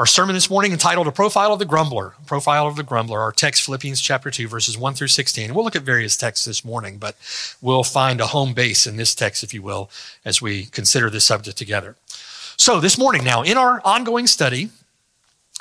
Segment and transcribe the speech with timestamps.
[0.00, 2.14] Our sermon this morning entitled A Profile of the Grumbler.
[2.24, 3.20] Profile of the Grumbler.
[3.20, 5.52] Our text, Philippians chapter 2, verses 1 through 16.
[5.52, 7.16] We'll look at various texts this morning, but
[7.60, 9.90] we'll find a home base in this text, if you will,
[10.24, 11.96] as we consider this subject together.
[12.56, 14.70] So, this morning now, in our ongoing study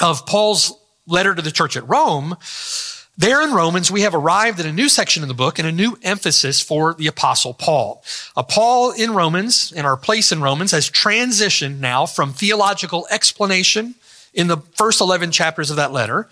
[0.01, 0.71] of Paul's
[1.05, 2.37] letter to the church at Rome,
[3.17, 5.73] there in Romans, we have arrived at a new section in the book and a
[5.73, 8.01] new emphasis for the apostle Paul.
[8.37, 13.95] Uh, Paul in Romans, in our place in Romans, has transitioned now from theological explanation
[14.33, 16.27] in the first 11 chapters of that letter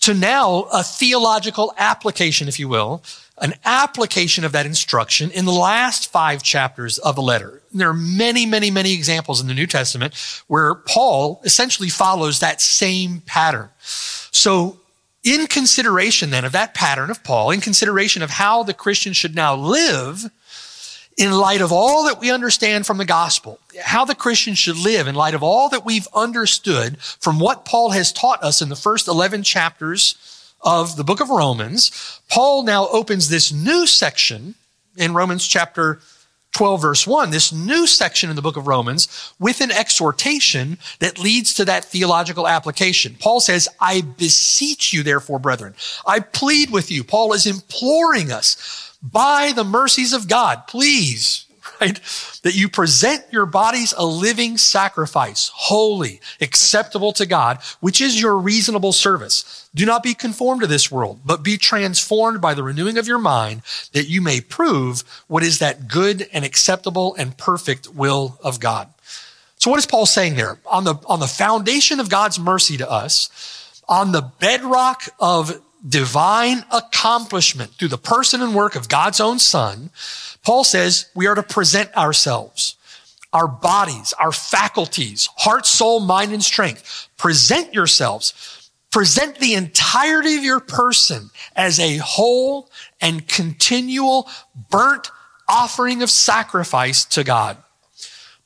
[0.00, 3.02] to now a theological application, if you will,
[3.38, 7.62] an application of that instruction in the last five chapters of the letter.
[7.72, 10.14] There are many, many, many examples in the New Testament
[10.46, 13.68] where Paul essentially follows that same pattern.
[13.78, 14.78] So
[15.22, 19.34] in consideration then of that pattern of Paul, in consideration of how the Christian should
[19.34, 20.30] now live,
[21.20, 25.06] in light of all that we understand from the gospel, how the Christian should live
[25.06, 28.74] in light of all that we've understood from what Paul has taught us in the
[28.74, 34.54] first 11 chapters of the book of Romans, Paul now opens this new section
[34.96, 36.00] in Romans chapter
[36.52, 41.18] 12 verse 1, this new section in the book of Romans with an exhortation that
[41.18, 43.16] leads to that theological application.
[43.18, 45.74] Paul says, I beseech you therefore, brethren.
[46.06, 47.04] I plead with you.
[47.04, 51.46] Paul is imploring us by the mercies of God, please,
[51.80, 52.00] right?
[52.42, 58.36] That you present your bodies a living sacrifice, holy, acceptable to God, which is your
[58.36, 59.68] reasonable service.
[59.74, 63.18] Do not be conformed to this world, but be transformed by the renewing of your
[63.18, 63.62] mind
[63.92, 68.88] that you may prove what is that good and acceptable and perfect will of God.
[69.56, 70.58] So what is Paul saying there?
[70.66, 76.64] On the, on the foundation of God's mercy to us, on the bedrock of divine
[76.70, 79.90] accomplishment through the person and work of God's own Son,
[80.44, 82.76] Paul says we are to present ourselves,
[83.32, 87.08] our bodies, our faculties, heart, soul, mind, and strength.
[87.16, 88.70] Present yourselves.
[88.90, 92.68] Present the entirety of your person as a whole
[93.00, 94.28] and continual
[94.68, 95.10] burnt
[95.48, 97.56] offering of sacrifice to God.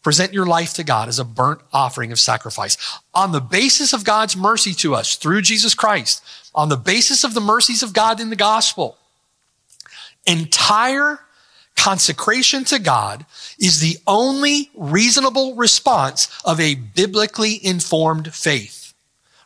[0.03, 2.77] Present your life to God as a burnt offering of sacrifice.
[3.15, 6.23] On the basis of God's mercy to us through Jesus Christ,
[6.55, 8.99] on the basis of the mercies of God in the gospel,
[10.27, 11.21] entire
[11.77, 13.27] consecration to God
[13.59, 18.95] is the only reasonable response of a biblically informed faith.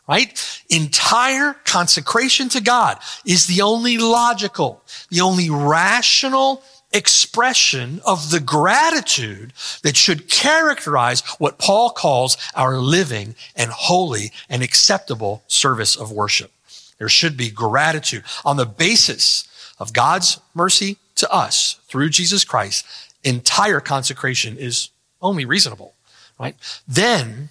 [0.07, 0.61] Right?
[0.69, 4.81] Entire consecration to God is the only logical,
[5.11, 9.53] the only rational expression of the gratitude
[9.83, 16.51] that should characterize what Paul calls our living and holy and acceptable service of worship.
[16.97, 19.47] There should be gratitude on the basis
[19.79, 22.85] of God's mercy to us through Jesus Christ.
[23.23, 24.89] Entire consecration is
[25.21, 25.95] only reasonable,
[26.39, 26.55] right?
[26.87, 27.49] Then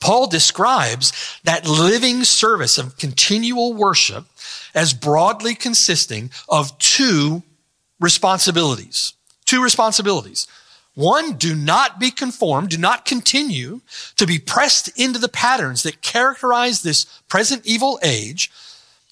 [0.00, 4.24] Paul describes that living service of continual worship
[4.74, 7.42] as broadly consisting of two
[8.00, 9.12] responsibilities.
[9.44, 10.46] Two responsibilities.
[10.94, 13.80] One, do not be conformed, do not continue
[14.16, 18.50] to be pressed into the patterns that characterize this present evil age.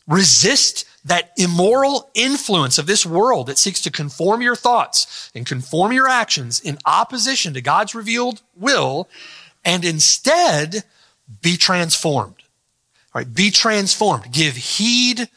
[0.07, 5.93] Resist that immoral influence of this world that seeks to conform your thoughts and conform
[5.93, 9.09] your actions in opposition to God's revealed will,
[9.65, 10.85] and instead
[11.43, 12.43] be transformed.
[13.15, 14.33] All right, be transformed.
[14.33, 15.29] Give heed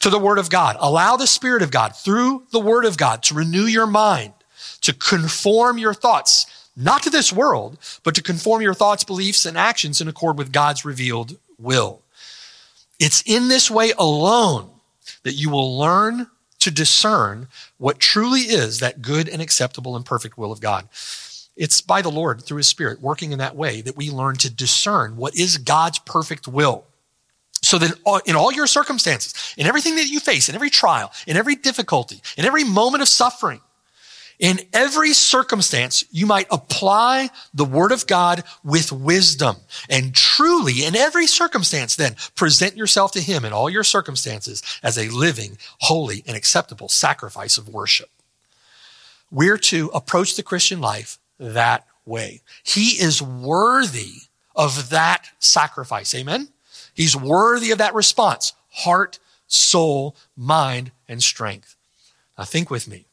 [0.00, 0.76] to the Word of God.
[0.80, 4.32] Allow the Spirit of God through the Word of God to renew your mind,
[4.80, 9.58] to conform your thoughts, not to this world, but to conform your thoughts, beliefs, and
[9.58, 12.02] actions in accord with God's revealed will.
[12.98, 14.71] It's in this way alone
[15.22, 16.28] that you will learn
[16.60, 17.48] to discern
[17.78, 20.88] what truly is that good and acceptable and perfect will of God.
[21.56, 24.50] It's by the Lord through His Spirit working in that way that we learn to
[24.50, 26.86] discern what is God's perfect will.
[27.64, 27.92] So that
[28.26, 32.20] in all your circumstances, in everything that you face, in every trial, in every difficulty,
[32.36, 33.60] in every moment of suffering,
[34.42, 39.56] in every circumstance, you might apply the word of God with wisdom
[39.88, 44.98] and truly in every circumstance then present yourself to him in all your circumstances as
[44.98, 48.10] a living, holy, and acceptable sacrifice of worship.
[49.30, 52.40] We're to approach the Christian life that way.
[52.64, 54.22] He is worthy
[54.56, 56.16] of that sacrifice.
[56.16, 56.48] Amen?
[56.92, 61.76] He's worthy of that response heart, soul, mind, and strength.
[62.36, 63.06] Now, think with me.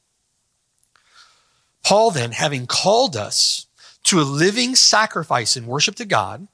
[1.90, 3.66] Paul, then, having called us
[4.04, 6.48] to a living sacrifice in worship to God,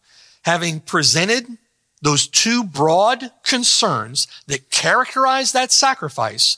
[0.44, 1.58] having presented
[2.02, 6.56] those two broad concerns that characterize that sacrifice,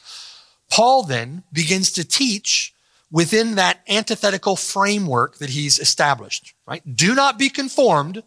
[0.69, 2.71] Paul then begins to teach
[3.11, 6.83] within that antithetical framework that he's established, right?
[6.95, 8.21] Do not be conformed,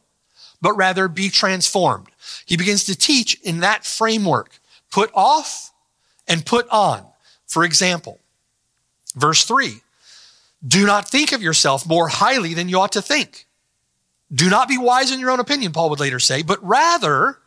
[0.61, 2.09] but rather be transformed.
[2.45, 4.59] He begins to teach in that framework.
[4.91, 5.71] Put off
[6.27, 7.07] and put on.
[7.47, 8.19] For example,
[9.15, 9.83] verse three,
[10.67, 13.47] do not think of yourself more highly than you ought to think.
[14.33, 17.39] Do not be wise in your own opinion, Paul would later say, but rather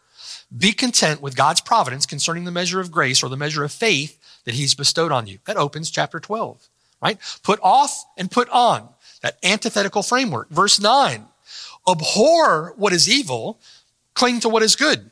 [0.56, 4.20] be content with God's providence concerning the measure of grace or the measure of faith
[4.46, 5.40] that he's bestowed on you.
[5.46, 6.68] That opens chapter 12,
[7.02, 7.18] right?
[7.44, 8.90] Put off and put on
[9.22, 10.50] that antithetical framework.
[10.50, 11.26] Verse 9,
[11.88, 13.60] abhor what is evil,
[14.14, 15.10] cling to what is good.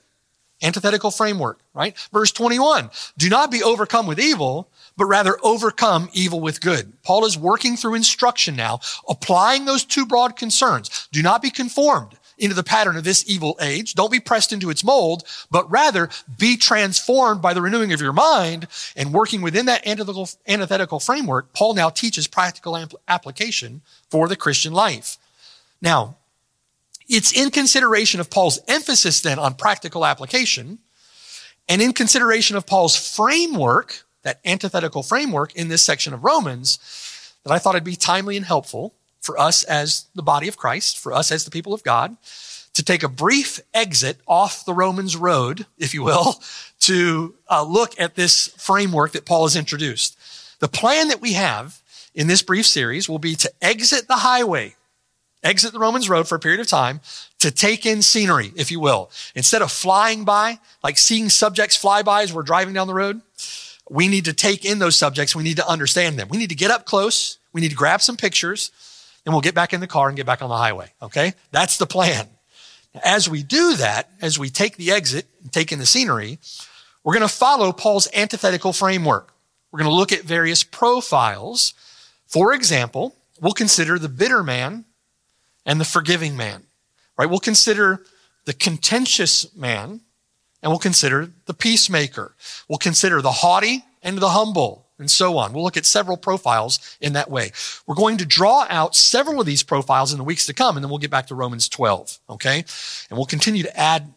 [0.62, 1.98] Antithetical framework, right?
[2.12, 6.93] Verse 21, do not be overcome with evil, but rather overcome evil with good.
[7.03, 11.07] Paul is working through instruction now, applying those two broad concerns.
[11.11, 13.93] Do not be conformed into the pattern of this evil age.
[13.93, 18.13] Don't be pressed into its mold, but rather be transformed by the renewing of your
[18.13, 21.53] mind and working within that antithetical, antithetical framework.
[21.53, 25.17] Paul now teaches practical application for the Christian life.
[25.81, 26.17] Now,
[27.07, 30.79] it's in consideration of Paul's emphasis then on practical application
[31.69, 36.79] and in consideration of Paul's framework that antithetical framework in this section of Romans
[37.44, 40.97] that I thought it'd be timely and helpful for us as the body of Christ,
[40.97, 42.18] for us as the people of God,
[42.73, 46.41] to take a brief exit off the Romans road, if you will,
[46.81, 50.18] to uh, look at this framework that Paul has introduced.
[50.59, 51.81] The plan that we have
[52.13, 54.75] in this brief series will be to exit the highway,
[55.44, 57.01] exit the Romans road for a period of time
[57.39, 59.12] to take in scenery, if you will.
[59.35, 63.21] Instead of flying by, like seeing subjects fly by as we're driving down the road,
[63.91, 65.35] we need to take in those subjects.
[65.35, 66.29] We need to understand them.
[66.29, 67.39] We need to get up close.
[67.51, 68.71] We need to grab some pictures
[69.25, 70.93] and we'll get back in the car and get back on the highway.
[71.01, 71.33] Okay.
[71.51, 72.29] That's the plan.
[73.03, 76.39] As we do that, as we take the exit and take in the scenery,
[77.03, 79.33] we're going to follow Paul's antithetical framework.
[79.71, 81.73] We're going to look at various profiles.
[82.27, 84.85] For example, we'll consider the bitter man
[85.65, 86.63] and the forgiving man,
[87.17, 87.29] right?
[87.29, 88.05] We'll consider
[88.45, 89.99] the contentious man
[90.62, 92.36] and we'll consider the peacemaker.
[92.68, 95.52] We'll consider the haughty and the humble and so on.
[95.52, 97.52] We'll look at several profiles in that way.
[97.86, 100.84] We're going to draw out several of these profiles in the weeks to come, and
[100.84, 102.19] then we'll get back to Romans 12.
[102.30, 102.63] Okay.
[103.10, 104.13] And we'll continue to add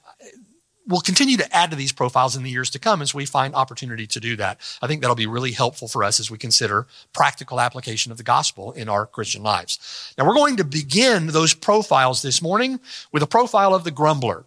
[0.86, 3.54] we'll continue to add to these profiles in the years to come as we find
[3.54, 4.60] opportunity to do that.
[4.82, 8.24] I think that'll be really helpful for us as we consider practical application of the
[8.24, 10.12] gospel in our Christian lives.
[10.18, 12.80] Now we're going to begin those profiles this morning
[13.12, 14.44] with a profile of the grumbler.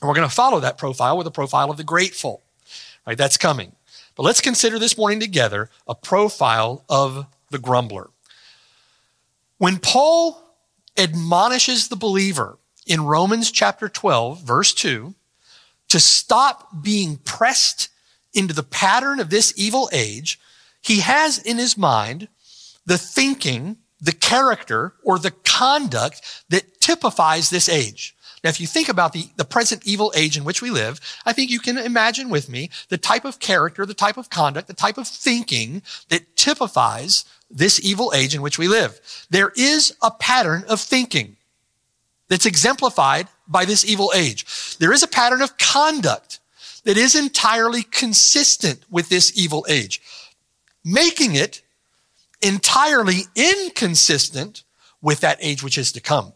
[0.00, 2.42] And we're going to follow that profile with a profile of the grateful.
[3.06, 3.72] Right, that's coming.
[4.14, 8.10] But let's consider this morning together a profile of the grumbler.
[9.58, 10.42] When Paul
[10.96, 15.14] admonishes the believer in Romans chapter 12, verse 2,
[15.88, 17.88] to stop being pressed
[18.34, 20.38] into the pattern of this evil age,
[20.80, 22.28] he has in his mind
[22.86, 28.14] the thinking, the character, or the conduct that typifies this age.
[28.44, 31.32] Now, if you think about the, the present evil age in which we live, I
[31.32, 34.74] think you can imagine with me the type of character, the type of conduct, the
[34.74, 39.00] type of thinking that typifies this evil age in which we live.
[39.30, 41.36] There is a pattern of thinking
[42.28, 44.76] that's exemplified by this evil age.
[44.78, 46.40] There is a pattern of conduct
[46.84, 50.00] that is entirely consistent with this evil age,
[50.84, 51.62] making it
[52.40, 54.62] entirely inconsistent
[55.02, 56.32] with that age which is to come.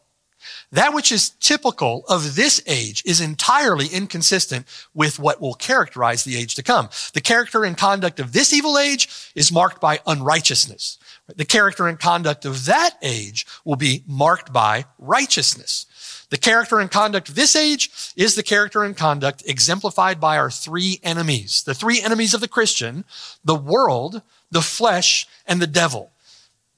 [0.73, 6.37] That which is typical of this age is entirely inconsistent with what will characterize the
[6.37, 6.89] age to come.
[7.13, 10.99] The character and conduct of this evil age is marked by unrighteousness.
[11.27, 15.87] The character and conduct of that age will be marked by righteousness.
[16.31, 20.51] The character and conduct of this age is the character and conduct exemplified by our
[20.51, 21.63] three enemies.
[21.63, 23.05] The three enemies of the Christian,
[23.45, 26.13] the world, the flesh, and the devil.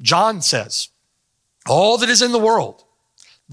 [0.02, 0.88] John says,
[1.66, 2.83] all that is in the world,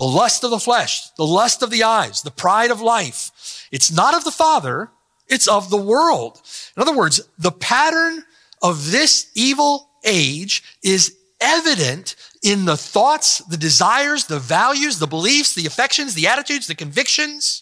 [0.01, 3.67] the lust of the flesh, the lust of the eyes, the pride of life.
[3.71, 4.89] It's not of the Father,
[5.27, 6.41] it's of the world.
[6.75, 8.23] In other words, the pattern
[8.63, 15.53] of this evil age is evident in the thoughts, the desires, the values, the beliefs,
[15.53, 17.61] the affections, the attitudes, the convictions,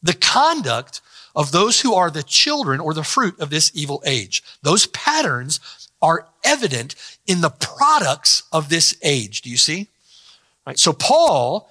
[0.00, 1.00] the conduct
[1.34, 4.44] of those who are the children or the fruit of this evil age.
[4.62, 5.58] Those patterns
[6.00, 6.94] are evident
[7.26, 9.42] in the products of this age.
[9.42, 9.88] Do you see?
[10.66, 10.78] Right?
[10.78, 11.70] So Paul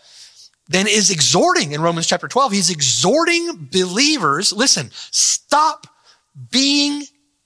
[0.67, 2.51] then is exhorting in Romans chapter 12.
[2.51, 5.87] He's exhorting believers, listen, stop
[6.51, 7.03] being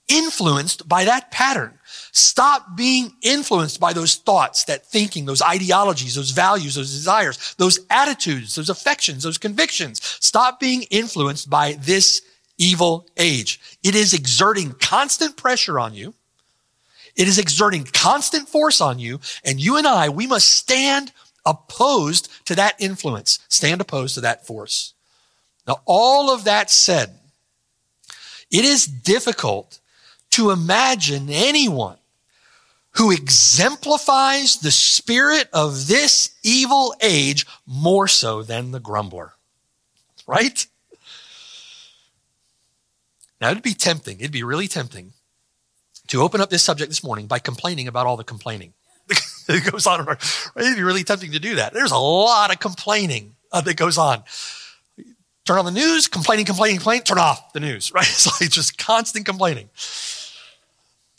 [0.08, 1.78] influenced by that pattern.
[2.12, 7.80] Stop being influenced by those thoughts, that thinking, those ideologies, those values, those desires, those
[7.90, 10.00] attitudes, those affections, those convictions.
[10.02, 12.22] Stop being influenced by this
[12.56, 13.60] evil age.
[13.82, 16.14] It is exerting constant pressure on you.
[17.14, 19.20] It is exerting constant force on you.
[19.44, 21.12] And you and I, we must stand
[21.48, 24.94] opposed to that influence, stand opposed to that force.
[25.66, 27.18] Now, all of that said,
[28.50, 29.80] it is difficult
[30.30, 31.98] to imagine anyone
[32.92, 39.34] who exemplifies the spirit of this evil age more so than the grumbler.
[40.26, 40.66] Right?
[43.40, 45.12] Now, it'd be tempting, it'd be really tempting
[46.08, 48.72] to open up this subject this morning by complaining about all the complaining.
[49.56, 50.06] it goes on.
[50.56, 51.72] It'd be really tempting to do that.
[51.72, 54.22] There's a lot of complaining uh, that goes on.
[55.46, 58.06] Turn on the news, complaining, complaining, complaining, turn off the news, right?
[58.06, 59.70] It's like just constant complaining.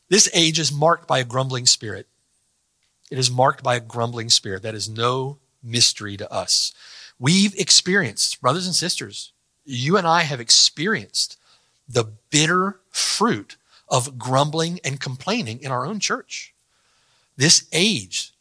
[0.10, 2.08] This age is marked by a grumbling spirit.
[3.10, 4.62] It is marked by a grumbling spirit.
[4.62, 6.74] That is no mystery to us.
[7.18, 9.34] We've experienced, brothers and sisters,
[9.66, 11.38] you and I have experienced
[11.88, 13.58] the bitter fruit
[13.88, 16.54] of grumbling and complaining in our own church.
[17.40, 18.34] This age,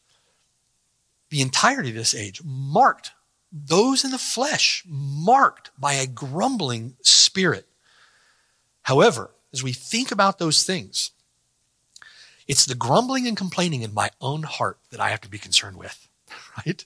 [1.30, 3.12] the entirety of this age, marked
[3.52, 7.68] those in the flesh, marked by a grumbling spirit.
[8.82, 11.12] However, as we think about those things,
[12.48, 15.76] it's the grumbling and complaining in my own heart that I have to be concerned
[15.76, 16.08] with,
[16.66, 16.84] right?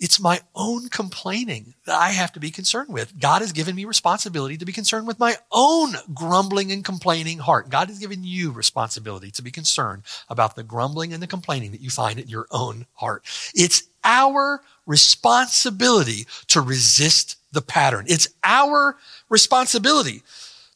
[0.00, 3.18] It's my own complaining that I have to be concerned with.
[3.18, 7.70] God has given me responsibility to be concerned with my own grumbling and complaining heart.
[7.70, 11.80] God has given you responsibility to be concerned about the grumbling and the complaining that
[11.80, 13.24] you find in your own heart.
[13.54, 18.04] It's our responsibility to resist the pattern.
[18.08, 18.96] It's our
[19.28, 20.22] responsibility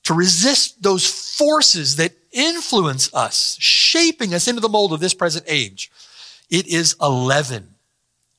[0.04, 1.06] to resist those
[1.36, 5.90] forces that influence us, shaping us into the mold of this present age.
[6.50, 7.74] It is 11.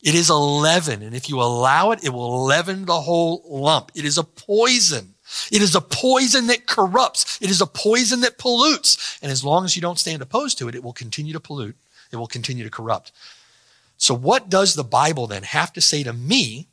[0.01, 1.01] It is 11.
[1.01, 3.91] And if you allow it, it will leaven the whole lump.
[3.95, 5.15] It is a poison.
[5.51, 7.37] It is a poison that corrupts.
[7.41, 9.19] It is a poison that pollutes.
[9.21, 11.75] And as long as you don't stand opposed to it, it will continue to pollute.
[12.11, 13.11] It will continue to corrupt.
[13.97, 16.67] So what does the Bible then have to say to me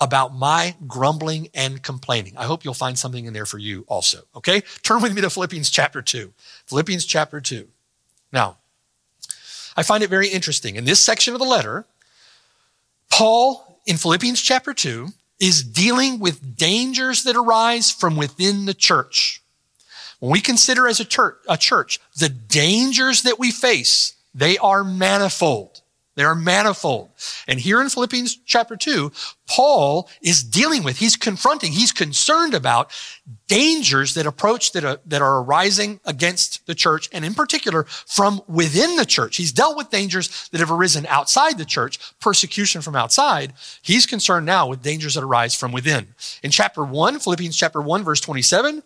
[0.00, 2.34] about my grumbling and complaining.
[2.36, 4.22] I hope you'll find something in there for you also.
[4.34, 4.62] Okay?
[4.82, 6.32] Turn with me to Philippians chapter 2.
[6.66, 7.68] Philippians chapter 2.
[8.32, 8.58] Now,
[9.76, 10.76] I find it very interesting.
[10.76, 11.84] In this section of the letter,
[13.14, 15.06] Paul in Philippians chapter 2
[15.38, 19.40] is dealing with dangers that arise from within the church.
[20.18, 24.82] When we consider as a church, a church the dangers that we face, they are
[24.82, 25.82] manifold.
[26.16, 27.10] They are manifold.
[27.48, 29.10] And here in Philippians chapter 2,
[29.46, 32.92] Paul is dealing with, he's confronting, he's concerned about
[33.48, 38.40] dangers that approach that are, that are arising against the church, and in particular from
[38.46, 39.36] within the church.
[39.36, 43.52] He's dealt with dangers that have arisen outside the church, persecution from outside.
[43.82, 46.14] He's concerned now with dangers that arise from within.
[46.42, 48.82] In chapter 1, Philippians chapter 1, verse 27,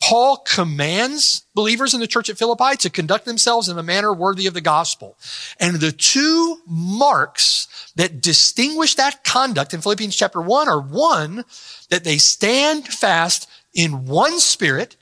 [0.00, 4.46] Paul commands believers in the church at Philippi to conduct themselves in a manner worthy
[4.46, 5.16] of the gospel.
[5.58, 11.44] And the two marks that distinguish that conduct in Philippians chapter 1 are one,
[11.88, 14.96] that they stand fast in one spirit,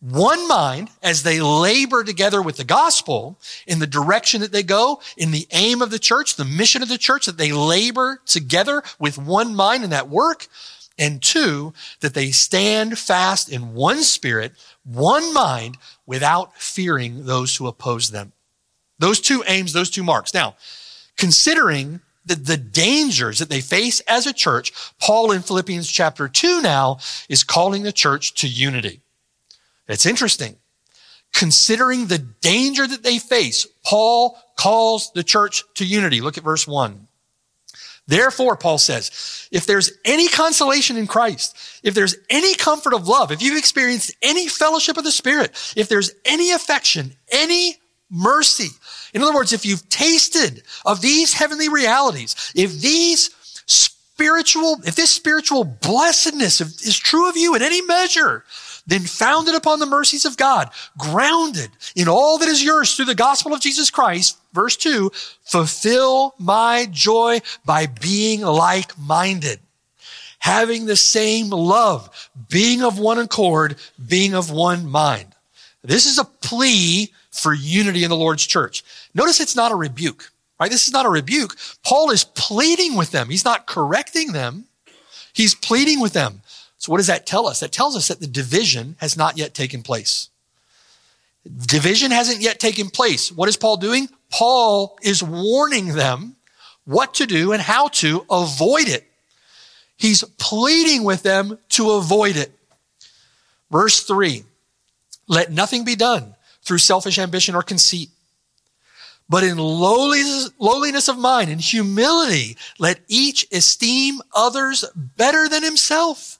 [0.00, 5.00] one mind as they labor together with the gospel in the direction that they go,
[5.16, 8.82] in the aim of the church, the mission of the church, that they labor together
[8.98, 10.48] with one mind in that work.
[10.98, 14.52] And two, that they stand fast in one spirit,
[14.84, 18.32] one mind, without fearing those who oppose them.
[18.98, 20.34] Those two aims, those two marks.
[20.34, 20.56] Now,
[21.16, 26.62] considering the, the dangers that they face as a church, Paul in Philippians chapter 2
[26.62, 29.00] now is calling the church to unity.
[29.88, 30.56] It's interesting.
[31.32, 36.20] Considering the danger that they face, Paul calls the church to unity.
[36.20, 37.08] Look at verse 1.
[38.06, 43.30] Therefore, Paul says, if there's any consolation in Christ, if there's any comfort of love,
[43.30, 47.76] if you've experienced any fellowship of the Spirit, if there's any affection, any
[48.10, 48.68] mercy,
[49.14, 53.30] in other words, if you've tasted of these heavenly realities, if these
[53.66, 58.44] spiritual, if this spiritual blessedness is true of you in any measure,
[58.86, 63.14] then founded upon the mercies of God, grounded in all that is yours through the
[63.14, 65.10] gospel of Jesus Christ, verse 2,
[65.44, 69.60] fulfill my joy by being like-minded,
[70.38, 75.34] having the same love, being of one accord, being of one mind.
[75.82, 78.84] This is a plea for unity in the Lord's church.
[79.14, 80.30] Notice it's not a rebuke.
[80.60, 80.70] Right?
[80.70, 81.56] This is not a rebuke.
[81.84, 83.30] Paul is pleading with them.
[83.30, 84.66] He's not correcting them.
[85.32, 86.42] He's pleading with them.
[86.78, 87.58] So what does that tell us?
[87.58, 90.28] That tells us that the division has not yet taken place.
[91.44, 93.32] Division hasn't yet taken place.
[93.32, 94.08] What is Paul doing?
[94.30, 96.36] Paul is warning them
[96.84, 99.06] what to do and how to avoid it.
[99.96, 102.52] He's pleading with them to avoid it.
[103.70, 104.44] Verse three,
[105.28, 108.10] let nothing be done through selfish ambition or conceit,
[109.28, 116.38] but in lowliness, lowliness of mind and humility, let each esteem others better than himself.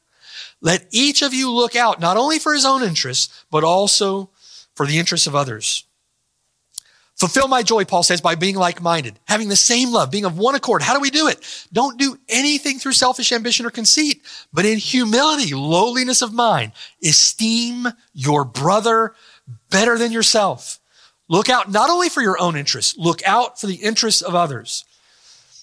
[0.60, 4.30] Let each of you look out not only for his own interests, but also
[4.74, 5.84] for the interests of others.
[7.14, 10.54] Fulfill my joy, Paul says, by being like-minded, having the same love, being of one
[10.54, 10.82] accord.
[10.82, 11.66] How do we do it?
[11.72, 16.72] Don't do anything through selfish ambition or conceit, but in humility, lowliness of mind,
[17.04, 19.14] esteem your brother
[19.70, 20.80] better than yourself.
[21.28, 24.84] Look out not only for your own interests, look out for the interests of others.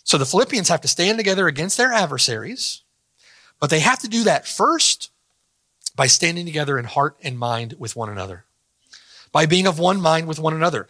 [0.04, 2.84] So the Philippians have to stand together against their adversaries,
[3.60, 5.12] but they have to do that first
[5.96, 8.46] by standing together in heart and mind with one another,
[9.32, 10.88] by being of one mind with one another.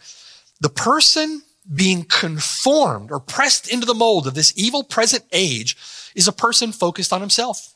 [0.60, 1.42] The person
[1.72, 5.76] being conformed or pressed into the mold of this evil present age
[6.14, 7.74] is a person focused on himself,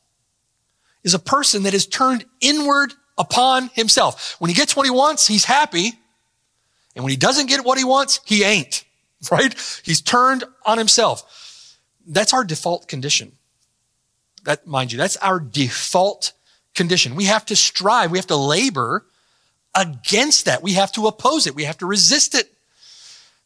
[1.02, 4.36] is a person that is turned inward upon himself.
[4.38, 5.92] When he gets what he wants, he's happy.
[6.96, 8.84] And when he doesn't get what he wants, he ain't,
[9.30, 9.54] right?
[9.84, 11.78] He's turned on himself.
[12.06, 13.32] That's our default condition.
[14.44, 16.32] That, mind you, that's our default
[16.74, 17.14] condition.
[17.14, 18.10] We have to strive.
[18.10, 19.06] We have to labor
[19.74, 20.62] against that.
[20.62, 21.54] We have to oppose it.
[21.54, 22.52] We have to resist it.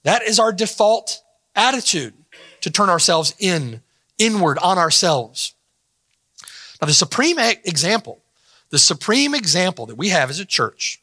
[0.04, 1.22] That is our default
[1.54, 2.14] attitude
[2.60, 3.82] to turn ourselves in,
[4.18, 5.54] inward on ourselves.
[6.80, 8.22] Now, the supreme example,
[8.70, 11.00] the supreme example that we have as a church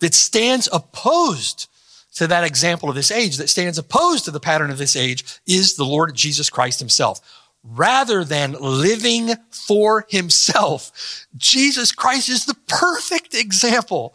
[0.00, 1.68] that stands opposed
[2.14, 5.40] to that example of this age, that stands opposed to the pattern of this age,
[5.46, 7.20] is the Lord Jesus Christ himself.
[7.64, 14.14] Rather than living for himself, Jesus Christ is the perfect example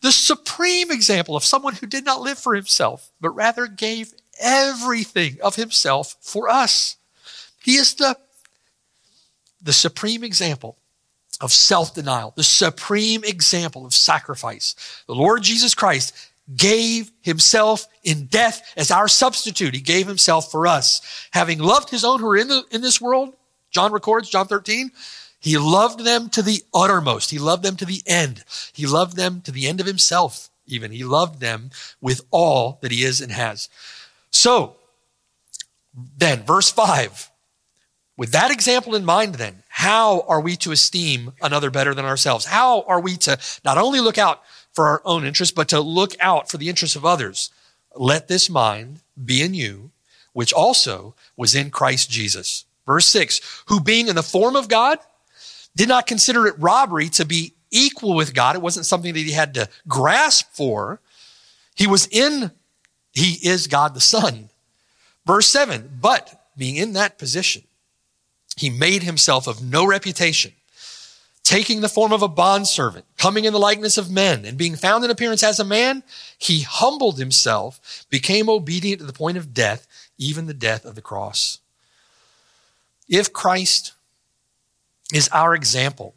[0.00, 5.38] the supreme example of someone who did not live for himself, but rather gave everything
[5.42, 6.96] of himself for us.
[7.62, 8.16] He is the,
[9.60, 10.78] the supreme example
[11.40, 14.74] of self-denial, the supreme example of sacrifice.
[15.06, 16.14] The Lord Jesus Christ
[16.56, 19.74] gave himself in death as our substitute.
[19.74, 21.28] He gave himself for us.
[21.32, 23.34] Having loved his own who are in, the, in this world,
[23.70, 24.90] John records, John 13,
[25.40, 27.30] he loved them to the uttermost.
[27.30, 28.44] He loved them to the end.
[28.72, 30.90] He loved them to the end of himself, even.
[30.90, 31.70] He loved them
[32.00, 33.68] with all that he is and has.
[34.30, 34.76] So,
[36.16, 37.30] then, verse 5.
[38.16, 42.46] With that example in mind, then, how are we to esteem another better than ourselves?
[42.46, 46.16] How are we to not only look out for our own interests, but to look
[46.18, 47.50] out for the interests of others?
[47.94, 49.92] Let this mind be in you,
[50.32, 52.64] which also was in Christ Jesus.
[52.86, 54.98] Verse 6 Who being in the form of God,
[55.78, 58.56] did not consider it robbery to be equal with God.
[58.56, 61.00] It wasn't something that he had to grasp for.
[61.76, 62.50] He was in,
[63.12, 64.50] he is God the Son.
[65.24, 67.62] Verse 7 But being in that position,
[68.56, 70.50] he made himself of no reputation,
[71.44, 75.04] taking the form of a bondservant, coming in the likeness of men, and being found
[75.04, 76.02] in appearance as a man,
[76.38, 79.86] he humbled himself, became obedient to the point of death,
[80.18, 81.60] even the death of the cross.
[83.08, 83.92] If Christ
[85.12, 86.14] is our example.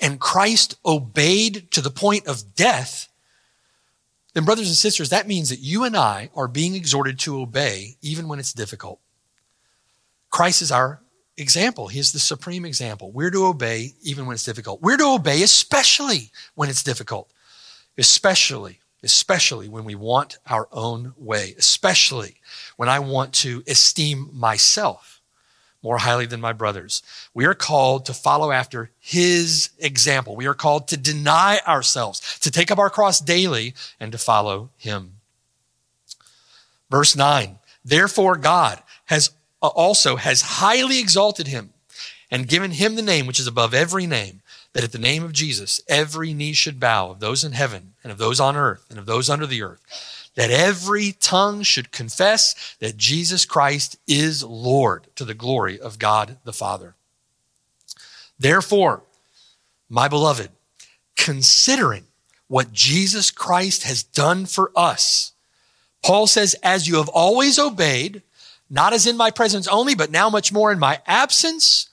[0.00, 3.08] And Christ obeyed to the point of death.
[4.34, 7.96] Then, brothers and sisters, that means that you and I are being exhorted to obey
[8.02, 9.00] even when it's difficult.
[10.28, 11.00] Christ is our
[11.38, 11.88] example.
[11.88, 13.10] He is the supreme example.
[13.10, 14.82] We're to obey even when it's difficult.
[14.82, 17.32] We're to obey especially when it's difficult.
[17.96, 21.54] Especially, especially when we want our own way.
[21.58, 22.36] Especially
[22.76, 25.15] when I want to esteem myself
[25.86, 27.00] more highly than my brothers.
[27.32, 30.34] We are called to follow after his example.
[30.34, 34.70] We are called to deny ourselves, to take up our cross daily and to follow
[34.76, 35.12] him.
[36.90, 37.60] Verse 9.
[37.84, 39.30] Therefore God has
[39.62, 41.72] uh, also has highly exalted him
[42.32, 45.32] and given him the name which is above every name, that at the name of
[45.32, 48.98] Jesus every knee should bow of those in heaven and of those on earth and
[48.98, 55.08] of those under the earth that every tongue should confess that Jesus Christ is Lord
[55.16, 56.94] to the glory of God the Father.
[58.38, 59.02] Therefore,
[59.88, 60.50] my beloved,
[61.16, 62.04] considering
[62.48, 65.32] what Jesus Christ has done for us,
[66.02, 68.22] Paul says, as you have always obeyed,
[68.68, 71.88] not as in my presence only, but now much more in my absence,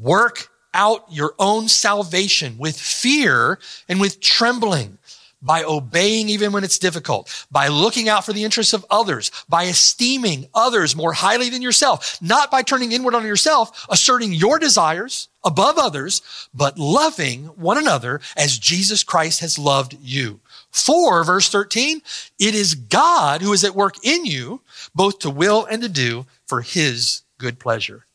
[0.00, 4.98] work out your own salvation with fear and with trembling.
[5.42, 9.64] By obeying even when it's difficult, by looking out for the interests of others, by
[9.64, 15.28] esteeming others more highly than yourself, not by turning inward on yourself, asserting your desires
[15.44, 16.22] above others,
[16.54, 20.40] but loving one another as Jesus Christ has loved you.
[20.70, 22.00] For, verse 13,
[22.38, 24.62] it is God who is at work in you,
[24.94, 28.06] both to will and to do for his good pleasure.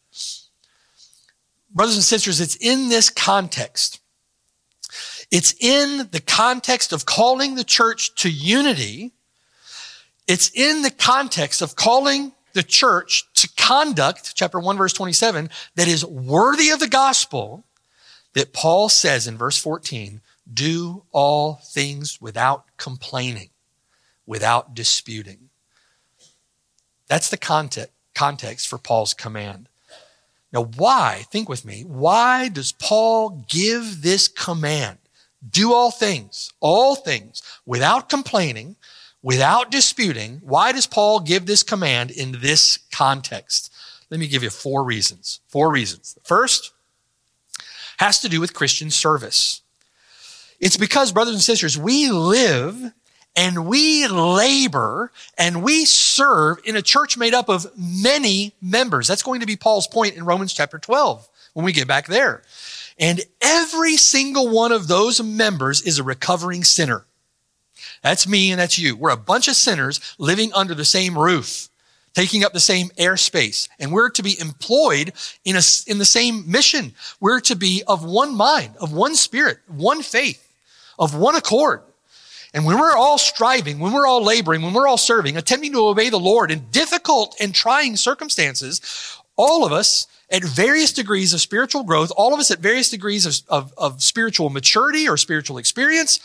[1.70, 4.00] Brothers and sisters, it's in this context
[5.32, 9.12] it's in the context of calling the church to unity.
[10.28, 15.88] It's in the context of calling the church to conduct, chapter 1, verse 27, that
[15.88, 17.66] is worthy of the gospel
[18.34, 23.50] that Paul says in verse 14, do all things without complaining,
[24.26, 25.50] without disputing.
[27.08, 29.70] That's the context, context for Paul's command.
[30.52, 34.98] Now, why, think with me, why does Paul give this command?
[35.48, 38.76] Do all things, all things, without complaining,
[39.22, 40.42] without disputing.
[40.44, 43.74] Why does Paul give this command in this context?
[44.10, 45.42] Let me give you four reasons.
[45.48, 46.18] Four reasons.
[46.24, 46.72] First
[47.98, 49.62] has to do with Christian service.
[50.60, 52.94] It's because, brothers and sisters, we live
[53.36, 59.08] and we labor and we serve in a church made up of many members.
[59.08, 62.42] That's going to be Paul's point in Romans chapter 12 when we get back there.
[63.00, 67.06] And every single one of those members is a recovering sinner.
[68.02, 68.96] That's me and that's you.
[68.96, 71.70] We're a bunch of sinners living under the same roof,
[72.14, 73.70] taking up the same airspace.
[73.80, 75.14] And we're to be employed
[75.46, 76.94] in, a, in the same mission.
[77.20, 80.44] We're to be of one mind, of one spirit, one faith,
[80.98, 81.82] of one accord.
[82.54, 85.88] And when we're all striving, when we're all laboring, when we're all serving, attempting to
[85.88, 88.82] obey the Lord in difficult and trying circumstances,
[89.36, 93.26] all of us at various degrees of spiritual growth, all of us at various degrees
[93.26, 96.20] of, of, of, spiritual maturity or spiritual experience,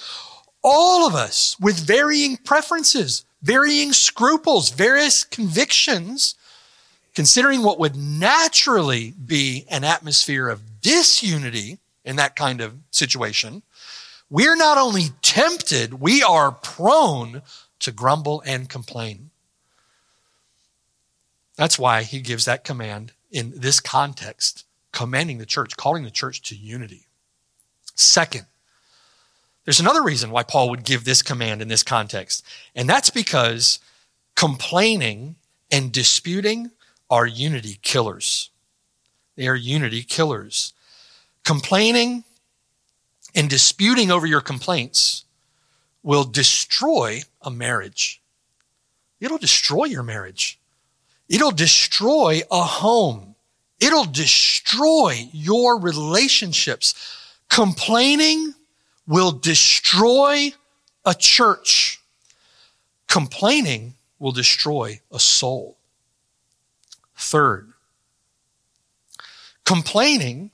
[0.63, 6.35] all of us with varying preferences, varying scruples, various convictions,
[7.15, 13.63] considering what would naturally be an atmosphere of disunity in that kind of situation,
[14.31, 17.43] we're not only tempted, we are prone
[17.81, 19.31] to grumble and complain.
[21.57, 26.43] That's why he gives that command in this context, commanding the church, calling the church
[26.43, 27.07] to unity.
[27.95, 28.47] Second,
[29.65, 33.81] there's another reason why Paul would give this command in this context, and that's because
[34.37, 35.37] complaining
[35.71, 36.71] and disputing
[37.09, 38.51] are unity killers.
[39.37, 40.73] They are unity killers.
[41.45, 42.25] Complaining
[43.35, 45.25] and disputing over your complaints
[46.03, 48.21] will destroy a marriage.
[49.21, 50.59] It'll destroy your marriage.
[51.33, 53.35] It'll destroy a home.
[53.81, 56.95] It'll destroy your relationships.
[57.49, 58.55] Complaining
[59.07, 60.53] will destroy
[61.07, 62.03] a church.
[63.09, 65.79] Complaining will destroy a soul.
[67.17, 67.73] Third,
[69.65, 70.51] complaining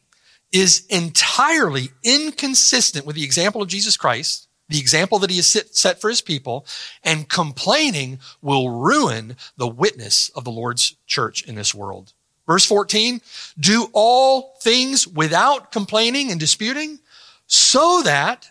[0.52, 6.00] is entirely inconsistent with the example of Jesus Christ the example that he has set
[6.00, 6.66] for his people,
[7.02, 12.12] and complaining will ruin the witness of the Lord's church in this world.
[12.46, 13.20] Verse 14,
[13.58, 16.98] do all things without complaining and disputing,
[17.46, 18.50] so that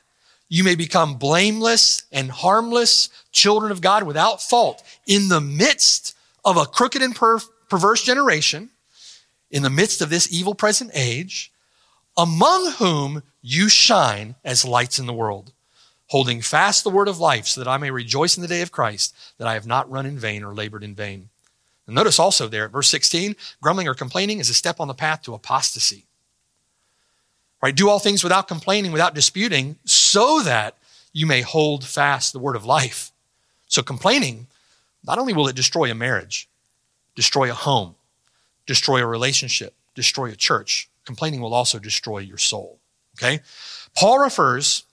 [0.50, 6.58] you may become blameless and harmless children of God without fault in the midst of
[6.58, 8.70] a crooked and per- perverse generation,
[9.52, 11.52] in the midst of this evil present age,
[12.18, 15.54] among whom you shine as lights in the world
[16.08, 18.72] holding fast the word of life, so that I may rejoice in the day of
[18.72, 21.30] Christ, that I have not run in vain or labored in vain.
[21.86, 24.94] And notice also there at verse 16, grumbling or complaining is a step on the
[24.94, 26.06] path to apostasy.
[27.62, 27.76] Right?
[27.76, 30.78] Do all things without complaining, without disputing, so that
[31.12, 33.12] you may hold fast the word of life.
[33.68, 34.48] So complaining,
[35.06, 36.48] not only will it destroy a marriage,
[37.16, 37.96] destroy a home,
[38.66, 42.80] destroy a relationship, destroy a church, complaining will also destroy your soul.
[43.18, 43.40] Okay?
[43.96, 44.84] Paul refers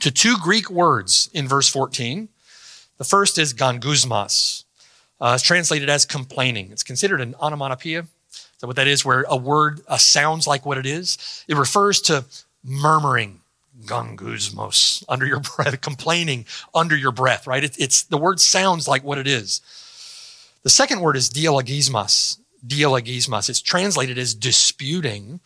[0.00, 2.28] to two Greek words in verse 14.
[2.98, 4.64] The first is gongusmos.
[5.20, 6.70] Uh, it's translated as complaining.
[6.70, 8.06] It's considered an onomatopoeia.
[8.58, 11.44] So what that is, where a word uh, sounds like what it is.
[11.48, 12.24] It refers to
[12.64, 13.40] murmuring,
[13.84, 17.62] gongusmos, under your breath, complaining under your breath, right?
[17.62, 19.60] It, it's the word sounds like what it is.
[20.64, 22.38] The second word is dialogismos.
[22.66, 23.48] Dialogismos.
[23.48, 25.40] It's translated as disputing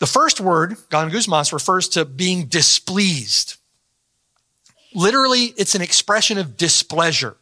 [0.00, 3.56] the first word, gongusmos, refers to being displeased.
[4.94, 7.36] Literally, it's an expression of displeasure.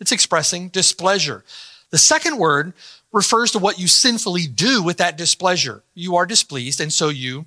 [0.00, 1.44] It's expressing displeasure.
[1.90, 2.72] The second word
[3.12, 5.82] refers to what you sinfully do with that displeasure.
[5.94, 7.46] You are displeased, and so you,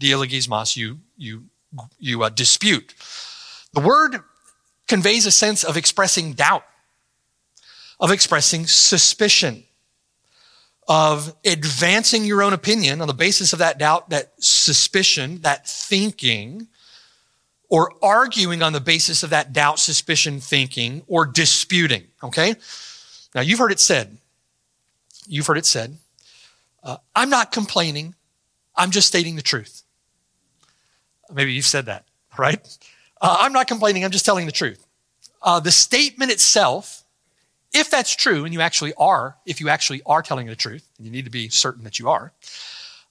[0.00, 1.44] dialogismos, you, you
[1.98, 2.94] you uh, dispute.
[3.72, 4.20] The word
[4.88, 6.64] conveys a sense of expressing doubt,
[8.00, 9.64] of expressing suspicion,
[10.88, 16.68] of advancing your own opinion on the basis of that doubt, that suspicion, that thinking,
[17.68, 22.04] or arguing on the basis of that doubt, suspicion, thinking, or disputing.
[22.22, 22.54] Okay?
[23.34, 24.16] Now, you've heard it said,
[25.26, 25.96] you've heard it said,
[26.82, 28.14] uh, I'm not complaining,
[28.76, 29.82] I'm just stating the truth.
[31.32, 32.04] Maybe you've said that,
[32.38, 32.60] right?
[33.20, 34.86] Uh, I'm not complaining, I'm just telling the truth.
[35.42, 37.02] Uh, the statement itself,
[37.72, 41.06] if that's true, and you actually are, if you actually are telling the truth, and
[41.06, 42.32] you need to be certain that you are,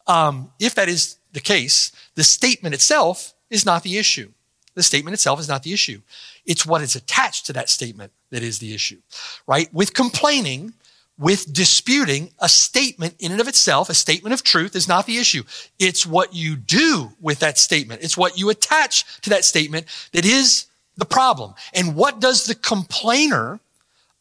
[0.07, 4.31] um, if that is the case, the statement itself is not the issue.
[4.75, 6.01] The statement itself is not the issue.
[6.45, 9.01] It's what is attached to that statement that is the issue,
[9.47, 9.73] right?
[9.73, 10.73] With complaining,
[11.17, 15.17] with disputing, a statement in and of itself, a statement of truth is not the
[15.17, 15.43] issue.
[15.79, 18.03] It's what you do with that statement.
[18.03, 20.65] It's what you attach to that statement that is
[20.97, 21.53] the problem.
[21.73, 23.59] And what does the complainer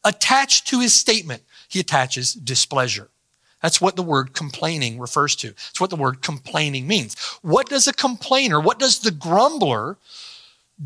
[0.04, 1.42] attach to his statement?
[1.68, 3.08] He attaches displeasure.
[3.62, 5.48] That's what the word complaining refers to.
[5.48, 7.18] It's what the word complaining means.
[7.40, 9.96] What does a complainer, what does the grumbler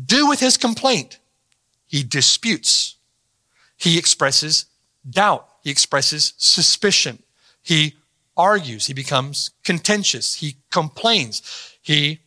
[0.05, 1.19] do with his complaint?
[1.87, 2.95] He disputes.
[3.75, 4.65] He expresses
[5.09, 5.47] doubt.
[5.63, 7.19] He expresses suspicion.
[7.61, 7.95] He
[8.37, 8.85] argues.
[8.85, 10.35] He becomes contentious.
[10.35, 11.41] He complains.
[11.81, 12.19] He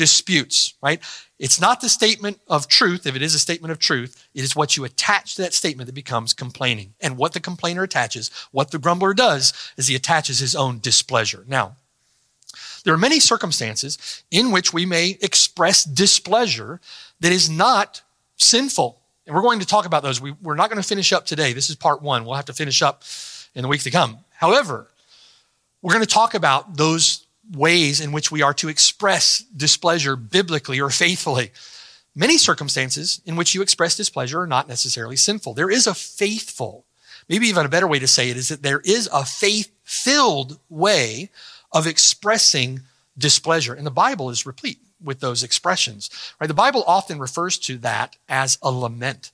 [0.00, 0.98] disputes, right?
[1.38, 3.06] It's not the statement of truth.
[3.06, 5.88] If it is a statement of truth, it is what you attach to that statement
[5.88, 6.94] that becomes complaining.
[7.02, 11.44] And what the complainer attaches, what the grumbler does, is he attaches his own displeasure.
[11.46, 11.76] Now,
[12.82, 16.80] there are many circumstances in which we may express displeasure
[17.20, 18.00] that is not
[18.38, 18.98] sinful.
[19.26, 20.18] And we're going to talk about those.
[20.18, 21.52] We, are not going to finish up today.
[21.52, 22.24] This is part one.
[22.24, 23.02] We'll have to finish up
[23.54, 24.16] in the week to come.
[24.30, 24.86] However,
[25.82, 30.80] we're going to talk about those ways in which we are to express displeasure biblically
[30.80, 31.52] or faithfully.
[32.14, 35.54] Many circumstances in which you express displeasure are not necessarily sinful.
[35.54, 36.84] There is a faithful,
[37.28, 40.58] maybe even a better way to say it is that there is a faith filled
[40.68, 41.30] way
[41.72, 42.80] of expressing
[43.16, 43.74] displeasure.
[43.74, 46.10] And the Bible is replete with those expressions.
[46.40, 46.48] Right?
[46.48, 49.32] The Bible often refers to that as a lament.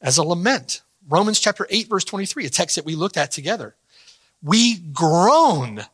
[0.00, 0.82] As a lament.
[1.08, 3.74] Romans chapter 8, verse 23, a text that we looked at together.
[4.42, 5.84] We groan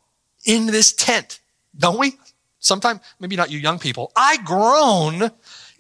[0.45, 1.41] in this tent,
[1.77, 2.15] don't we?
[2.59, 4.13] Sometimes, maybe not you young people.
[4.15, 5.31] I groan